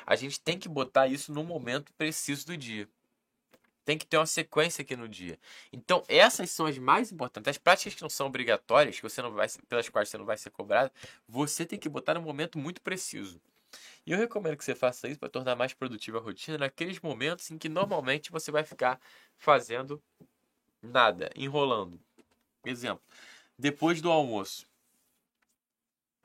a 0.05 0.15
gente 0.15 0.39
tem 0.39 0.57
que 0.57 0.69
botar 0.69 1.07
isso 1.07 1.33
no 1.33 1.43
momento 1.43 1.93
preciso 1.93 2.47
do 2.47 2.57
dia. 2.57 2.87
Tem 3.83 3.97
que 3.97 4.05
ter 4.05 4.17
uma 4.17 4.25
sequência 4.25 4.81
aqui 4.81 4.95
no 4.95 5.07
dia. 5.07 5.39
Então, 5.71 6.03
essas 6.09 6.49
são 6.51 6.65
as 6.65 6.77
mais 6.77 7.11
importantes. 7.11 7.49
As 7.49 7.57
práticas 7.57 7.95
que 7.95 8.01
não 8.01 8.09
são 8.09 8.27
obrigatórias, 8.27 8.97
que 8.97 9.03
você 9.03 9.21
não 9.21 9.31
vai, 9.31 9.47
pelas 9.69 9.87
quais 9.87 10.09
você 10.09 10.17
não 10.17 10.25
vai 10.25 10.37
ser 10.37 10.49
cobrado, 10.49 10.91
você 11.27 11.65
tem 11.65 11.79
que 11.79 11.87
botar 11.87 12.13
no 12.15 12.21
momento 12.21 12.57
muito 12.57 12.81
preciso. 12.81 13.41
E 14.07 14.13
eu 14.13 14.17
recomendo 14.17 14.55
que 14.55 14.63
você 14.63 14.73
faça 14.73 15.09
isso 15.09 15.19
para 15.19 15.27
tornar 15.27 15.57
mais 15.57 15.73
produtiva 15.73 16.17
a 16.17 16.21
rotina 16.21 16.57
naqueles 16.57 16.97
momentos 17.01 17.51
em 17.51 17.57
que 17.57 17.67
normalmente 17.67 18.31
você 18.31 18.49
vai 18.49 18.63
ficar 18.63 19.01
fazendo 19.35 20.01
nada, 20.81 21.29
enrolando. 21.35 21.99
Exemplo, 22.63 23.03
depois 23.59 24.01
do 24.01 24.09
almoço. 24.09 24.65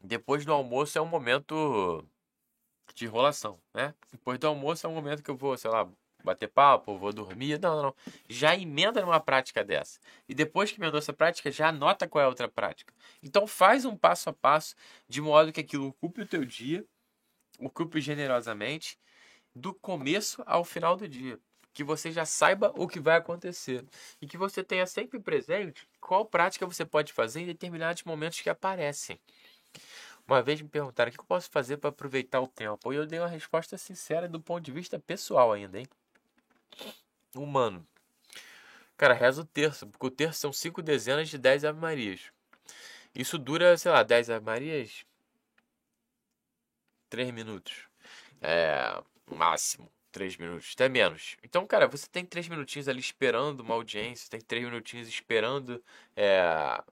Depois 0.01 0.45
do 0.45 0.53
almoço 0.53 0.97
é 0.97 1.03
um 1.03 1.07
momento 1.07 2.07
de 2.95 3.05
enrolação, 3.05 3.59
né? 3.75 3.93
Depois 4.13 4.39
do 4.39 4.47
almoço 4.47 4.87
é 4.87 4.89
um 4.89 4.95
momento 4.95 5.21
que 5.21 5.31
eu 5.33 5.37
vou, 5.37 5.57
sei 5.57 5.71
lá, 5.71 5.89
bater 6.23 6.49
papo, 6.49 6.97
vou 6.97 7.13
dormir. 7.13 7.59
Não, 7.59 7.75
não, 7.75 7.83
não. 7.83 7.95
Já 8.29 8.55
emenda 8.55 9.01
numa 9.01 9.19
prática 9.19 9.65
dessa. 9.65 9.99
E 10.29 10.37
depois 10.37 10.71
que 10.71 10.81
emendou 10.81 10.99
essa 10.99 11.13
prática, 11.13 11.51
já 11.51 11.71
anota 11.71 12.07
qual 12.07 12.23
é 12.23 12.27
a 12.27 12.29
outra 12.29 12.47
prática. 12.47 12.95
Então 13.21 13.45
faz 13.45 13.85
um 13.85 13.97
passo 13.97 14.31
a 14.31 14.33
passo 14.33 14.77
de 15.09 15.21
modo 15.21 15.53
que 15.53 15.61
aquilo 15.61 15.89
ocupe 15.89 16.21
o 16.21 16.27
teu 16.27 16.45
dia 16.45 16.87
ocupe 17.59 18.01
generosamente 18.01 18.99
do 19.55 19.75
começo 19.75 20.43
ao 20.47 20.65
final 20.65 20.97
do 20.97 21.09
dia. 21.09 21.39
Que 21.75 21.83
você 21.83 22.13
já 22.13 22.27
saiba 22.27 22.73
o 22.77 22.87
que 22.87 23.01
vai 23.01 23.17
acontecer. 23.17 23.85
E 24.21 24.27
que 24.27 24.37
você 24.37 24.63
tenha 24.63 24.87
sempre 24.87 25.19
presente 25.19 25.89
qual 26.01 26.27
prática 26.27 26.67
você 26.67 26.85
pode 26.85 27.13
fazer 27.13 27.41
em 27.41 27.47
determinados 27.47 28.03
momentos 28.03 28.41
que 28.41 28.51
aparecem. 28.51 29.19
Uma 30.27 30.43
vez 30.43 30.61
me 30.61 30.69
perguntaram 30.69 31.11
o 31.11 31.13
que 31.13 31.21
eu 31.21 31.25
posso 31.25 31.51
fazer 31.51 31.79
para 31.79 31.91
aproveitar 31.91 32.41
o 32.41 32.47
tempo. 32.47 32.93
E 32.93 32.97
eu 32.97 33.07
dei 33.07 33.19
uma 33.19 33.29
resposta 33.29 33.77
sincera 33.79 34.29
do 34.29 34.41
ponto 34.41 34.63
de 34.65 34.71
vista 34.71 34.99
pessoal 34.99 35.53
ainda, 35.53 35.79
hein? 35.79 35.87
Humano. 37.35 37.87
Cara, 38.97 39.15
reza 39.15 39.43
o 39.43 39.45
terço, 39.45 39.87
porque 39.87 40.07
o 40.07 40.11
terço 40.11 40.41
são 40.41 40.53
cinco 40.53 40.83
dezenas 40.83 41.29
de 41.29 41.39
dez 41.39 41.65
Ave 41.65 41.81
Marias. 41.81 42.31
Isso 43.15 43.37
dura, 43.37 43.77
sei 43.77 43.91
lá, 43.91 44.03
dez 44.03 44.31
Ave 44.31 44.45
Marias, 44.45 45.05
3 47.13 47.31
minutos. 47.31 47.87
É, 48.41 49.03
máximo. 49.31 49.93
três 50.11 50.37
minutos, 50.37 50.73
até 50.75 50.89
menos. 50.89 51.37
Então, 51.45 51.67
cara, 51.67 51.87
você 51.89 52.07
tem 52.09 52.25
três 52.25 52.49
minutinhos 52.49 52.89
ali 52.89 53.01
esperando 53.01 53.61
uma 53.61 53.75
audiência, 53.75 54.31
tem 54.31 54.41
três 54.41 54.65
minutinhos 54.65 55.09
esperando 55.09 55.83
é, 56.17 56.83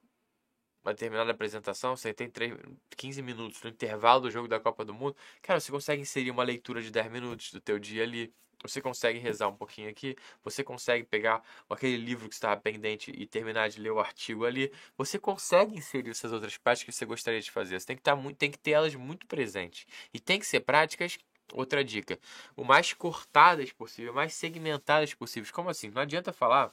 uma 0.85 0.93
determinada 0.95 1.31
apresentação, 1.31 1.97
você 1.97 2.13
tem 2.15 2.29
3, 2.31 2.55
15 2.97 3.23
minutos 3.23 3.63
no 3.63 3.71
intervalo 3.71 4.23
do 4.23 4.31
jogo 4.31 4.49
da 4.49 4.61
Copa 4.61 4.85
do 4.85 4.95
Mundo, 4.95 5.17
cara, 5.43 5.61
você 5.61 5.71
consegue 5.73 6.03
inserir 6.03 6.31
uma 6.31 6.43
leitura 6.45 6.83
de 6.83 6.91
10 6.91 7.11
minutos 7.11 7.53
do 7.53 7.61
teu 7.61 7.79
dia 7.79 8.03
ali. 8.03 8.33
Você 8.63 8.81
consegue 8.81 9.19
rezar 9.19 9.49
um 9.49 9.57
pouquinho 9.57 9.89
aqui, 9.89 10.17
você 10.43 10.63
consegue 10.63 11.05
pegar 11.05 11.43
aquele 11.69 11.97
livro 11.97 12.29
que 12.29 12.35
estava 12.35 12.61
pendente 12.61 13.11
e 13.11 13.27
terminar 13.27 13.69
de 13.69 13.81
ler 13.81 13.91
o 13.91 13.99
artigo 13.99 14.45
ali. 14.45 14.73
Você 14.97 15.19
consegue 15.19 15.77
inserir 15.77 16.11
essas 16.11 16.33
outras 16.33 16.57
práticas 16.57 16.95
que 16.95 16.99
você 16.99 17.07
gostaria 17.07 17.41
de 17.41 17.51
fazer. 17.51 17.81
Você 17.81 17.87
tem 17.87 17.97
que, 17.97 18.01
estar 18.01 18.17
tá 18.17 18.21
muito, 18.21 18.37
tem 18.37 18.51
que 18.51 18.59
ter 18.59 18.73
elas 18.73 18.95
muito 18.95 19.27
presentes. 19.27 19.87
E 20.13 20.21
tem 20.21 20.39
que 20.39 20.47
ser 20.47 20.61
práticas 20.61 21.19
Outra 21.53 21.83
dica, 21.83 22.19
o 22.57 22.65
mais 22.65 22.93
cortadas 22.93 23.73
possível, 23.73 24.15
mais 24.15 24.35
segmentadas 24.35 25.15
possíveis. 25.15 25.51
Como 25.51 25.69
assim? 25.69 25.91
Não 25.91 26.03
adianta 26.03 26.33
falar 26.33 26.73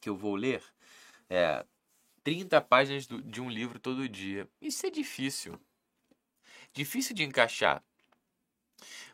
que 0.00 0.08
eu 0.08 0.16
vou 0.16 0.34
ler 0.34 0.62
é, 1.28 1.64
30 2.24 2.60
páginas 2.62 3.06
do, 3.06 3.20
de 3.20 3.40
um 3.40 3.50
livro 3.50 3.78
todo 3.78 4.08
dia. 4.08 4.48
Isso 4.60 4.86
é 4.86 4.90
difícil. 4.90 5.60
Difícil 6.72 7.14
de 7.14 7.24
encaixar. 7.24 7.82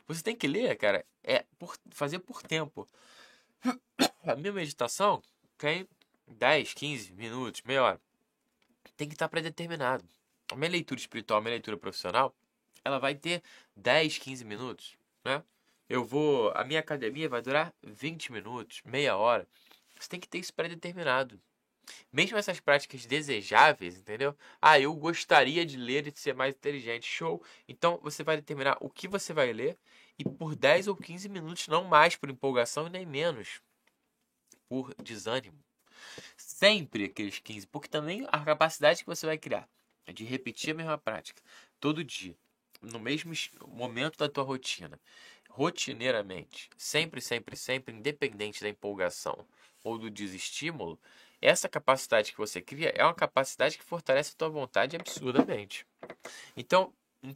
Você 0.06 0.22
tem 0.22 0.36
que 0.36 0.46
ler, 0.46 0.76
cara, 0.76 1.04
é 1.22 1.44
por, 1.58 1.76
fazer 1.90 2.18
por 2.18 2.42
tempo. 2.42 2.86
A 4.26 4.36
minha 4.36 4.52
meditação 4.52 5.22
tem 5.56 5.88
10, 6.26 6.74
15 6.74 7.12
minutos, 7.12 7.62
meia 7.62 7.82
hora. 7.82 8.00
Tem 8.96 9.08
que 9.08 9.14
estar 9.14 9.28
predeterminado. 9.28 10.04
A 10.52 10.56
minha 10.56 10.70
leitura 10.70 11.00
espiritual, 11.00 11.38
a 11.38 11.40
minha 11.40 11.52
leitura 11.52 11.76
profissional, 11.76 12.34
ela 12.84 12.98
vai 12.98 13.14
ter 13.14 13.42
10, 13.76 14.18
15 14.18 14.44
minutos, 14.44 14.96
né? 15.24 15.42
Eu 15.88 16.04
vou, 16.04 16.50
a 16.54 16.64
minha 16.64 16.80
academia 16.80 17.28
vai 17.28 17.42
durar 17.42 17.74
20 17.82 18.32
minutos, 18.32 18.82
meia 18.84 19.16
hora. 19.16 19.46
Você 19.98 20.08
tem 20.08 20.20
que 20.20 20.28
ter 20.28 20.38
isso 20.38 20.52
predeterminado. 20.52 21.40
Mesmo 22.12 22.38
essas 22.38 22.60
práticas 22.60 23.06
desejáveis, 23.06 23.98
entendeu? 23.98 24.36
Ah, 24.60 24.78
eu 24.78 24.94
gostaria 24.94 25.64
de 25.64 25.76
ler 25.76 26.06
e 26.06 26.10
de 26.10 26.18
ser 26.18 26.34
mais 26.34 26.54
inteligente. 26.54 27.06
Show! 27.06 27.42
Então 27.68 27.98
você 28.02 28.22
vai 28.22 28.36
determinar 28.36 28.76
o 28.80 28.88
que 28.88 29.08
você 29.08 29.32
vai 29.32 29.52
ler 29.52 29.76
e 30.18 30.24
por 30.24 30.54
10 30.54 30.88
ou 30.88 30.96
15 30.96 31.28
minutos, 31.28 31.68
não 31.68 31.84
mais 31.84 32.16
por 32.16 32.30
empolgação 32.30 32.86
e 32.86 32.90
nem 32.90 33.04
menos 33.06 33.60
por 34.68 34.94
desânimo. 35.02 35.58
Sempre 36.36 37.04
aqueles 37.04 37.38
15, 37.38 37.66
porque 37.66 37.88
também 37.88 38.26
a 38.30 38.44
capacidade 38.44 39.00
que 39.00 39.06
você 39.06 39.26
vai 39.26 39.38
criar 39.38 39.68
é 40.06 40.12
de 40.12 40.24
repetir 40.24 40.70
a 40.70 40.74
mesma 40.74 40.98
prática 40.98 41.42
todo 41.80 42.04
dia, 42.04 42.36
no 42.82 42.98
mesmo 42.98 43.32
momento 43.66 44.18
da 44.18 44.28
tua 44.28 44.44
rotina, 44.44 45.00
rotineiramente, 45.48 46.68
sempre, 46.76 47.20
sempre, 47.20 47.56
sempre, 47.56 47.94
independente 47.94 48.62
da 48.62 48.68
empolgação 48.68 49.46
ou 49.82 49.98
do 49.98 50.10
desestímulo, 50.10 50.98
essa 51.44 51.68
capacidade 51.68 52.32
que 52.32 52.38
você 52.38 52.60
cria 52.60 52.92
é 52.96 53.04
uma 53.04 53.14
capacidade 53.14 53.76
que 53.76 53.84
fortalece 53.84 54.32
a 54.32 54.38
tua 54.38 54.48
vontade 54.48 54.96
absurdamente. 54.96 55.86
Então, 56.56 56.92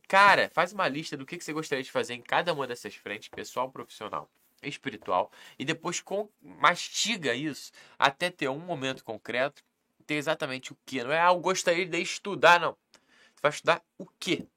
cara, 0.08 0.50
faz 0.52 0.72
uma 0.72 0.88
lista 0.88 1.16
do 1.16 1.26
que 1.26 1.38
você 1.38 1.52
gostaria 1.52 1.84
de 1.84 1.90
fazer 1.90 2.14
em 2.14 2.22
cada 2.22 2.52
uma 2.54 2.66
dessas 2.66 2.94
frentes, 2.94 3.28
pessoal, 3.28 3.70
profissional, 3.70 4.30
espiritual, 4.62 5.30
e 5.58 5.64
depois 5.64 6.00
com, 6.00 6.28
mastiga 6.40 7.34
isso 7.34 7.70
até 7.98 8.30
ter 8.30 8.48
um 8.48 8.58
momento 8.58 9.04
concreto, 9.04 9.62
ter 10.06 10.14
exatamente 10.14 10.72
o 10.72 10.78
que. 10.86 11.04
Não 11.04 11.12
é, 11.12 11.20
ah, 11.20 11.28
eu 11.28 11.38
gostaria 11.38 11.84
de 11.84 12.00
estudar, 12.00 12.58
não. 12.58 12.76
Você 12.92 13.42
vai 13.42 13.50
estudar 13.50 13.84
o 13.98 14.06
que? 14.18 14.48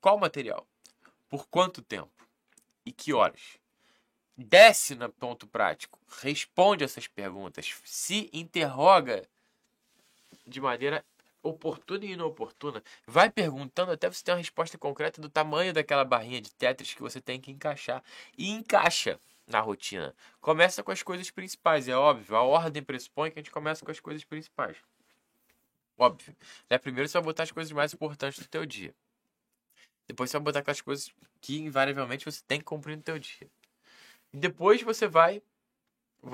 Qual 0.00 0.16
material? 0.18 0.66
Por 1.28 1.48
quanto 1.48 1.82
tempo? 1.82 2.10
E 2.86 2.92
que 2.92 3.12
horas? 3.12 3.59
Desce 4.44 4.94
no 4.94 5.08
ponto 5.10 5.46
prático, 5.46 5.98
responde 6.22 6.84
essas 6.84 7.06
perguntas, 7.06 7.74
se 7.84 8.30
interroga 8.32 9.28
de 10.46 10.60
maneira 10.60 11.04
oportuna 11.42 12.04
e 12.04 12.12
inoportuna, 12.12 12.82
vai 13.06 13.30
perguntando 13.30 13.92
até 13.92 14.08
você 14.10 14.22
ter 14.22 14.32
uma 14.32 14.38
resposta 14.38 14.76
concreta 14.78 15.20
do 15.20 15.28
tamanho 15.28 15.72
daquela 15.72 16.04
barrinha 16.04 16.40
de 16.40 16.50
Tetris 16.52 16.94
que 16.94 17.02
você 17.02 17.20
tem 17.20 17.40
que 17.40 17.50
encaixar 17.50 18.02
e 18.36 18.50
encaixa 18.50 19.18
na 19.46 19.60
rotina. 19.60 20.14
Começa 20.40 20.82
com 20.82 20.90
as 20.90 21.02
coisas 21.02 21.30
principais, 21.30 21.88
é 21.88 21.96
óbvio, 21.96 22.36
a 22.36 22.42
ordem 22.42 22.82
pressupõe 22.82 23.30
que 23.30 23.38
a 23.38 23.42
gente 23.42 23.50
começa 23.50 23.84
com 23.84 23.90
as 23.90 24.00
coisas 24.00 24.24
principais. 24.24 24.76
Óbvio. 25.98 26.34
Né? 26.68 26.78
Primeiro 26.78 27.08
você 27.08 27.18
vai 27.18 27.24
botar 27.24 27.42
as 27.42 27.52
coisas 27.52 27.72
mais 27.72 27.92
importantes 27.92 28.38
do 28.38 28.48
teu 28.48 28.64
dia. 28.64 28.94
Depois 30.06 30.30
você 30.30 30.38
vai 30.38 30.44
botar 30.44 30.60
aquelas 30.60 30.80
coisas 30.80 31.10
que 31.40 31.58
invariavelmente 31.58 32.24
você 32.24 32.42
tem 32.46 32.58
que 32.58 32.64
cumprir 32.64 32.96
no 32.96 33.02
teu 33.02 33.18
dia. 33.18 33.50
Depois 34.32 34.82
você 34.82 35.08
vai, 35.08 35.42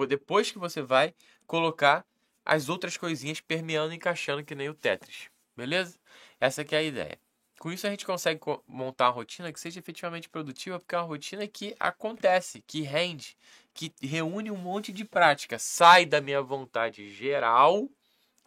depois 0.08 0.50
que 0.50 0.58
você 0.58 0.82
vai 0.82 1.14
colocar 1.46 2.04
as 2.44 2.68
outras 2.68 2.96
coisinhas 2.96 3.40
permeando 3.40 3.92
e 3.92 3.96
encaixando 3.96 4.44
que 4.44 4.54
nem 4.54 4.68
o 4.68 4.74
Tetris. 4.74 5.30
Beleza? 5.56 5.98
Essa 6.38 6.62
aqui 6.62 6.74
é 6.74 6.78
a 6.78 6.82
ideia. 6.82 7.18
Com 7.58 7.72
isso 7.72 7.86
a 7.86 7.90
gente 7.90 8.04
consegue 8.04 8.40
montar 8.66 9.06
uma 9.06 9.14
rotina 9.14 9.50
que 9.50 9.58
seja 9.58 9.80
efetivamente 9.80 10.28
produtiva, 10.28 10.78
porque 10.78 10.94
é 10.94 10.98
uma 10.98 11.06
rotina 11.06 11.48
que 11.48 11.74
acontece, 11.80 12.62
que 12.66 12.82
rende, 12.82 13.36
que 13.72 13.92
reúne 14.02 14.50
um 14.50 14.56
monte 14.56 14.92
de 14.92 15.04
prática. 15.04 15.58
Sai 15.58 16.04
da 16.04 16.20
minha 16.20 16.42
vontade 16.42 17.08
geral 17.10 17.88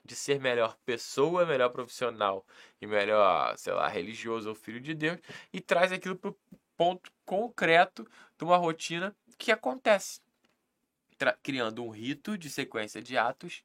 de 0.05 0.15
ser 0.15 0.39
melhor 0.39 0.77
pessoa, 0.85 1.45
melhor 1.45 1.69
profissional 1.69 2.45
e 2.79 2.85
melhor, 2.85 3.57
sei 3.57 3.73
lá, 3.73 3.87
religioso 3.87 4.49
ou 4.49 4.55
filho 4.55 4.79
de 4.79 4.93
Deus 4.93 5.19
e 5.51 5.59
traz 5.59 5.91
aquilo 5.91 6.15
para 6.15 6.29
o 6.29 6.37
ponto 6.77 7.11
concreto 7.25 8.07
de 8.37 8.43
uma 8.43 8.57
rotina 8.57 9.15
que 9.39 9.51
acontece, 9.51 10.21
criando 11.41 11.83
um 11.83 11.89
rito 11.89 12.37
de 12.37 12.49
sequência 12.49 13.01
de 13.01 13.17
atos 13.17 13.63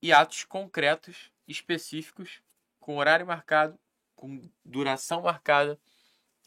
e 0.00 0.12
atos 0.12 0.42
concretos, 0.42 1.30
específicos, 1.46 2.42
com 2.80 2.96
horário 2.96 3.26
marcado, 3.26 3.78
com 4.16 4.40
duração 4.64 5.22
marcada 5.22 5.78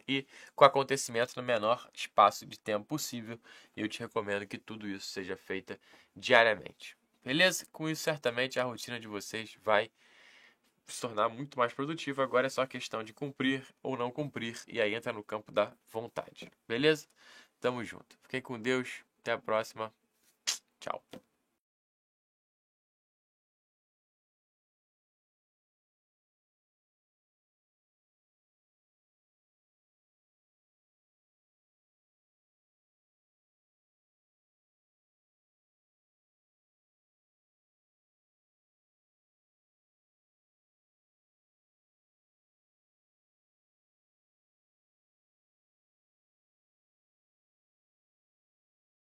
e 0.07 0.25
com 0.55 0.65
acontecimento 0.65 1.33
no 1.37 1.43
menor 1.43 1.89
espaço 1.93 2.45
de 2.45 2.59
tempo 2.59 2.85
possível. 2.85 3.39
Eu 3.75 3.87
te 3.87 3.99
recomendo 3.99 4.47
que 4.47 4.57
tudo 4.57 4.87
isso 4.87 5.07
seja 5.07 5.37
feito 5.37 5.79
diariamente. 6.15 6.97
Beleza? 7.23 7.65
Com 7.71 7.89
isso, 7.89 8.03
certamente 8.03 8.59
a 8.59 8.63
rotina 8.63 8.99
de 8.99 9.07
vocês 9.07 9.57
vai 9.63 9.91
se 10.87 11.01
tornar 11.01 11.29
muito 11.29 11.57
mais 11.57 11.73
produtiva. 11.73 12.23
Agora 12.23 12.47
é 12.47 12.49
só 12.49 12.65
questão 12.65 13.03
de 13.03 13.13
cumprir 13.13 13.65
ou 13.81 13.97
não 13.97 14.11
cumprir, 14.11 14.59
e 14.67 14.81
aí 14.81 14.93
entra 14.93 15.13
no 15.13 15.23
campo 15.23 15.51
da 15.51 15.73
vontade. 15.91 16.51
Beleza? 16.67 17.07
Tamo 17.59 17.83
junto. 17.83 18.17
Fiquem 18.23 18.41
com 18.41 18.59
Deus. 18.59 19.03
Até 19.19 19.31
a 19.31 19.37
próxima. 19.37 19.93
Tchau. 20.79 21.03